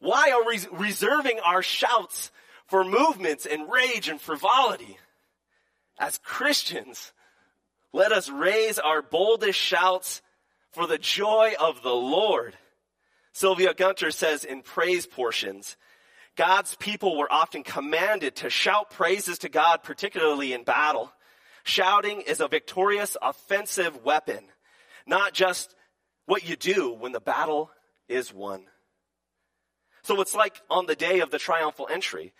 Why 0.00 0.32
are 0.32 0.44
we 0.44 0.58
reserving 0.72 1.38
our 1.40 1.62
shouts 1.62 2.30
for 2.72 2.84
movements 2.84 3.44
and 3.44 3.70
rage 3.70 4.08
and 4.08 4.18
frivolity. 4.18 4.96
As 5.98 6.16
Christians, 6.16 7.12
let 7.92 8.12
us 8.12 8.30
raise 8.30 8.78
our 8.78 9.02
boldest 9.02 9.58
shouts 9.58 10.22
for 10.70 10.86
the 10.86 10.96
joy 10.96 11.52
of 11.60 11.82
the 11.82 11.92
Lord. 11.92 12.56
Sylvia 13.34 13.74
Gunter 13.74 14.10
says 14.10 14.42
in 14.44 14.62
praise 14.62 15.06
portions, 15.06 15.76
God's 16.34 16.74
people 16.76 17.18
were 17.18 17.30
often 17.30 17.62
commanded 17.62 18.36
to 18.36 18.48
shout 18.48 18.90
praises 18.90 19.40
to 19.40 19.50
God, 19.50 19.82
particularly 19.82 20.54
in 20.54 20.64
battle. 20.64 21.12
Shouting 21.64 22.22
is 22.22 22.40
a 22.40 22.48
victorious 22.48 23.18
offensive 23.20 24.02
weapon, 24.02 24.44
not 25.06 25.34
just 25.34 25.74
what 26.24 26.48
you 26.48 26.56
do 26.56 26.94
when 26.94 27.12
the 27.12 27.20
battle 27.20 27.70
is 28.08 28.32
won. 28.32 28.64
So 30.04 30.22
it's 30.22 30.34
like 30.34 30.58
on 30.70 30.86
the 30.86 30.96
day 30.96 31.20
of 31.20 31.30
the 31.30 31.38
triumphal 31.38 31.86
entry 31.92 32.32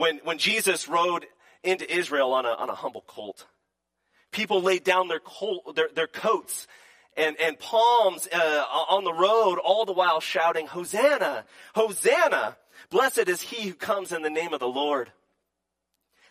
when, 0.00 0.18
when 0.24 0.38
Jesus 0.38 0.88
rode 0.88 1.26
into 1.62 1.90
Israel 1.94 2.32
on 2.32 2.46
a, 2.46 2.48
on 2.48 2.70
a 2.70 2.74
humble 2.74 3.04
colt. 3.06 3.46
People 4.32 4.62
laid 4.62 4.82
down 4.82 5.08
their, 5.08 5.20
their, 5.74 5.88
their 5.94 6.06
coats 6.06 6.66
and, 7.18 7.36
and 7.38 7.58
palms 7.58 8.26
uh, 8.32 8.64
on 8.88 9.04
the 9.04 9.12
road, 9.12 9.58
all 9.58 9.84
the 9.84 9.92
while 9.92 10.20
shouting, 10.20 10.66
Hosanna! 10.66 11.44
Hosanna! 11.74 12.56
Blessed 12.88 13.28
is 13.28 13.42
he 13.42 13.68
who 13.68 13.74
comes 13.74 14.10
in 14.10 14.22
the 14.22 14.30
name 14.30 14.54
of 14.54 14.60
the 14.60 14.66
Lord. 14.66 15.12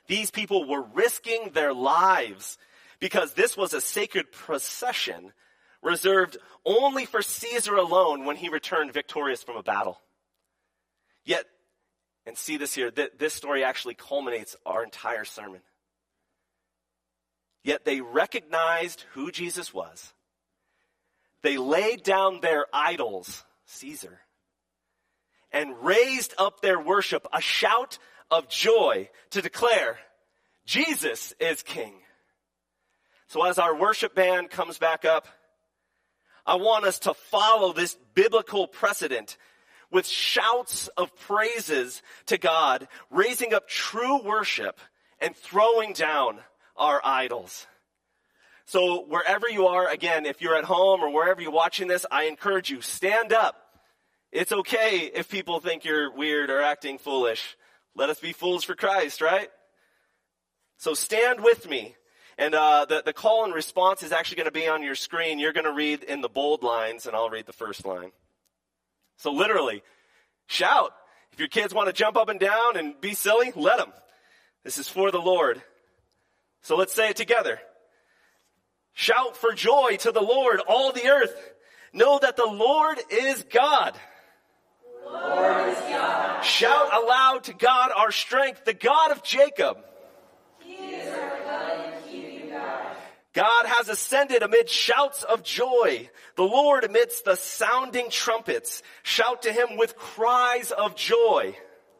These 0.07 0.31
people 0.31 0.67
were 0.67 0.81
risking 0.81 1.51
their 1.53 1.73
lives 1.73 2.57
because 2.99 3.33
this 3.33 3.55
was 3.55 3.75
a 3.75 3.81
sacred 3.81 4.31
procession 4.31 5.31
reserved 5.83 6.37
only 6.65 7.05
for 7.05 7.21
Caesar 7.21 7.75
alone 7.75 8.25
when 8.25 8.35
he 8.35 8.49
returned 8.49 8.91
victorious 8.93 9.43
from 9.43 9.57
a 9.57 9.63
battle. 9.63 9.99
Yet 11.23 11.45
and 12.29 12.37
see 12.37 12.57
this 12.57 12.75
here. 12.75 12.91
This 12.91 13.33
story 13.33 13.63
actually 13.63 13.95
culminates 13.95 14.55
our 14.63 14.83
entire 14.83 15.25
sermon. 15.25 15.61
Yet 17.63 17.85
they 17.85 18.01
recognized 18.01 19.03
who 19.13 19.31
Jesus 19.31 19.73
was. 19.73 20.13
They 21.41 21.57
laid 21.57 22.03
down 22.03 22.39
their 22.39 22.67
idols, 22.71 23.43
Caesar, 23.65 24.19
and 25.51 25.83
raised 25.83 26.35
up 26.37 26.61
their 26.61 26.79
worship, 26.79 27.27
a 27.33 27.41
shout 27.41 27.97
of 28.29 28.47
joy 28.47 29.09
to 29.31 29.41
declare, 29.41 29.97
Jesus 30.65 31.33
is 31.39 31.63
King. 31.63 31.95
So 33.27 33.43
as 33.43 33.57
our 33.57 33.75
worship 33.75 34.13
band 34.13 34.51
comes 34.51 34.77
back 34.77 35.03
up, 35.03 35.27
I 36.45 36.55
want 36.55 36.85
us 36.85 36.99
to 36.99 37.15
follow 37.15 37.73
this 37.73 37.97
biblical 38.13 38.67
precedent 38.67 39.35
with 39.91 40.07
shouts 40.07 40.87
of 40.89 41.15
praises 41.15 42.01
to 42.27 42.37
God, 42.37 42.87
raising 43.09 43.53
up 43.53 43.67
true 43.67 44.21
worship 44.21 44.79
and 45.19 45.35
throwing 45.35 45.93
down 45.93 46.39
our 46.75 47.01
idols. 47.03 47.67
So 48.65 49.05
wherever 49.07 49.49
you 49.49 49.67
are, 49.67 49.89
again, 49.89 50.25
if 50.25 50.41
you're 50.41 50.55
at 50.55 50.63
home 50.63 51.01
or 51.01 51.11
wherever 51.11 51.41
you're 51.41 51.51
watching 51.51 51.87
this, 51.87 52.05
I 52.11 52.25
encourage 52.25 52.69
you, 52.69 52.81
stand 52.81 53.33
up. 53.33 53.55
It's 54.31 54.51
okay 54.51 55.09
if 55.13 55.27
people 55.27 55.59
think 55.59 55.85
you're 55.85 56.11
weird 56.11 56.51
or 56.51 56.61
acting 56.61 56.99
foolish. 56.99 57.57
Let 57.95 58.11
us 58.11 58.19
be 58.19 58.31
fools 58.31 58.63
for 58.63 58.75
Christ, 58.75 59.21
right? 59.21 59.49
So 60.77 60.93
stand 60.93 61.43
with 61.43 61.67
me. 61.67 61.95
And 62.37 62.55
uh, 62.55 62.85
the, 62.87 63.01
the 63.03 63.11
call 63.11 63.43
and 63.43 63.53
response 63.53 64.03
is 64.03 64.11
actually 64.11 64.37
going 64.37 64.45
to 64.45 64.51
be 64.51 64.67
on 64.67 64.83
your 64.83 64.95
screen. 64.95 65.39
You're 65.39 65.51
going 65.51 65.65
to 65.65 65.73
read 65.73 66.03
in 66.03 66.21
the 66.21 66.29
bold 66.29 66.63
lines, 66.63 67.05
and 67.05 67.15
I'll 67.15 67.29
read 67.29 67.47
the 67.47 67.53
first 67.53 67.85
line. 67.85 68.11
So 69.19 69.31
literally, 69.31 69.83
shout. 70.47 70.93
If 71.33 71.39
your 71.39 71.49
kids 71.49 71.73
want 71.73 71.87
to 71.87 71.93
jump 71.93 72.17
up 72.17 72.29
and 72.29 72.39
down 72.39 72.77
and 72.77 72.99
be 72.99 73.13
silly, 73.13 73.51
let 73.55 73.77
them. 73.77 73.91
This 74.63 74.77
is 74.77 74.87
for 74.87 75.11
the 75.11 75.19
Lord. 75.19 75.61
So 76.61 76.75
let's 76.75 76.93
say 76.93 77.09
it 77.09 77.15
together. 77.15 77.59
Shout 78.93 79.35
for 79.37 79.53
joy 79.53 79.97
to 79.99 80.11
the 80.11 80.21
Lord, 80.21 80.61
all 80.67 80.91
the 80.91 81.07
earth. 81.07 81.35
Know 81.93 82.19
that 82.19 82.37
the 82.37 82.45
Lord 82.45 82.99
is 83.09 83.43
God. 83.43 83.97
Lord 85.05 85.69
is 85.69 85.79
God. 85.79 86.43
Shout 86.43 86.93
aloud 86.93 87.43
to 87.45 87.53
God, 87.53 87.91
our 87.95 88.11
strength, 88.11 88.63
the 88.63 88.73
God 88.73 89.11
of 89.11 89.23
Jacob. 89.23 89.77
God 93.39 93.67
has 93.67 93.87
ascended 93.87 94.43
amid 94.43 94.69
shouts 94.69 95.23
of 95.23 95.43
joy. 95.43 96.09
The 96.35 96.43
Lord 96.43 96.83
amidst 96.83 97.23
the 97.23 97.37
sounding 97.37 98.09
trumpets. 98.09 98.83
Shout 99.01 99.43
to 99.43 99.53
him 99.53 99.77
with 99.77 99.95
cries 99.95 100.71
of 100.71 100.97
joy. 100.97 101.55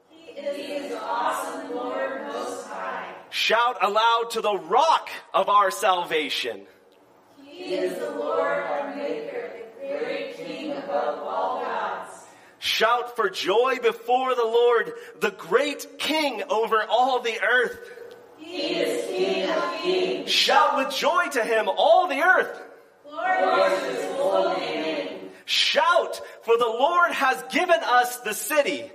He 0.09 0.41
is 0.41 0.91
awesome 1.01 1.73
Lord 1.73 2.23
Most 2.27 2.67
High. 2.67 3.15
Shout 3.29 3.77
aloud 3.81 4.31
to 4.31 4.41
the 4.41 4.57
rock 4.57 5.09
of 5.33 5.47
our 5.47 5.71
salvation. 5.71 6.67
He 7.41 7.73
is 7.73 7.97
the 7.97 8.11
Lord 8.11 8.41
our 8.41 8.93
Maker, 8.97 9.49
the 9.81 9.97
great 9.97 10.35
King 10.35 10.73
above 10.73 11.19
all 11.19 11.61
gods. 11.61 12.25
Shout 12.57 13.15
for 13.15 13.29
joy 13.29 13.77
before 13.81 14.35
the 14.35 14.43
Lord, 14.43 14.91
the 15.21 15.31
great 15.31 15.99
King 15.99 16.43
over 16.49 16.83
all 16.89 17.21
the 17.21 17.39
earth. 17.41 17.79
Shout 20.27 20.77
with 20.77 20.95
joy 20.95 21.27
to 21.33 21.43
him, 21.43 21.69
all 21.69 22.07
the 22.07 22.21
earth. 22.21 22.61
His 23.05 24.05
holy 24.17 24.59
name. 24.59 25.31
Shout, 25.45 26.21
for 26.43 26.57
the 26.57 26.65
Lord 26.65 27.11
has 27.11 27.43
given 27.51 27.79
us 27.81 28.17
the 28.17 28.33
city. 28.33 28.91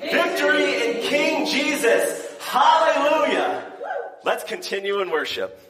Victory 0.00 0.64
in 0.64 1.02
King 1.02 1.46
Jesus. 1.46 2.36
Hallelujah. 2.40 3.72
Let's 4.24 4.44
continue 4.44 5.00
in 5.00 5.10
worship. 5.10 5.60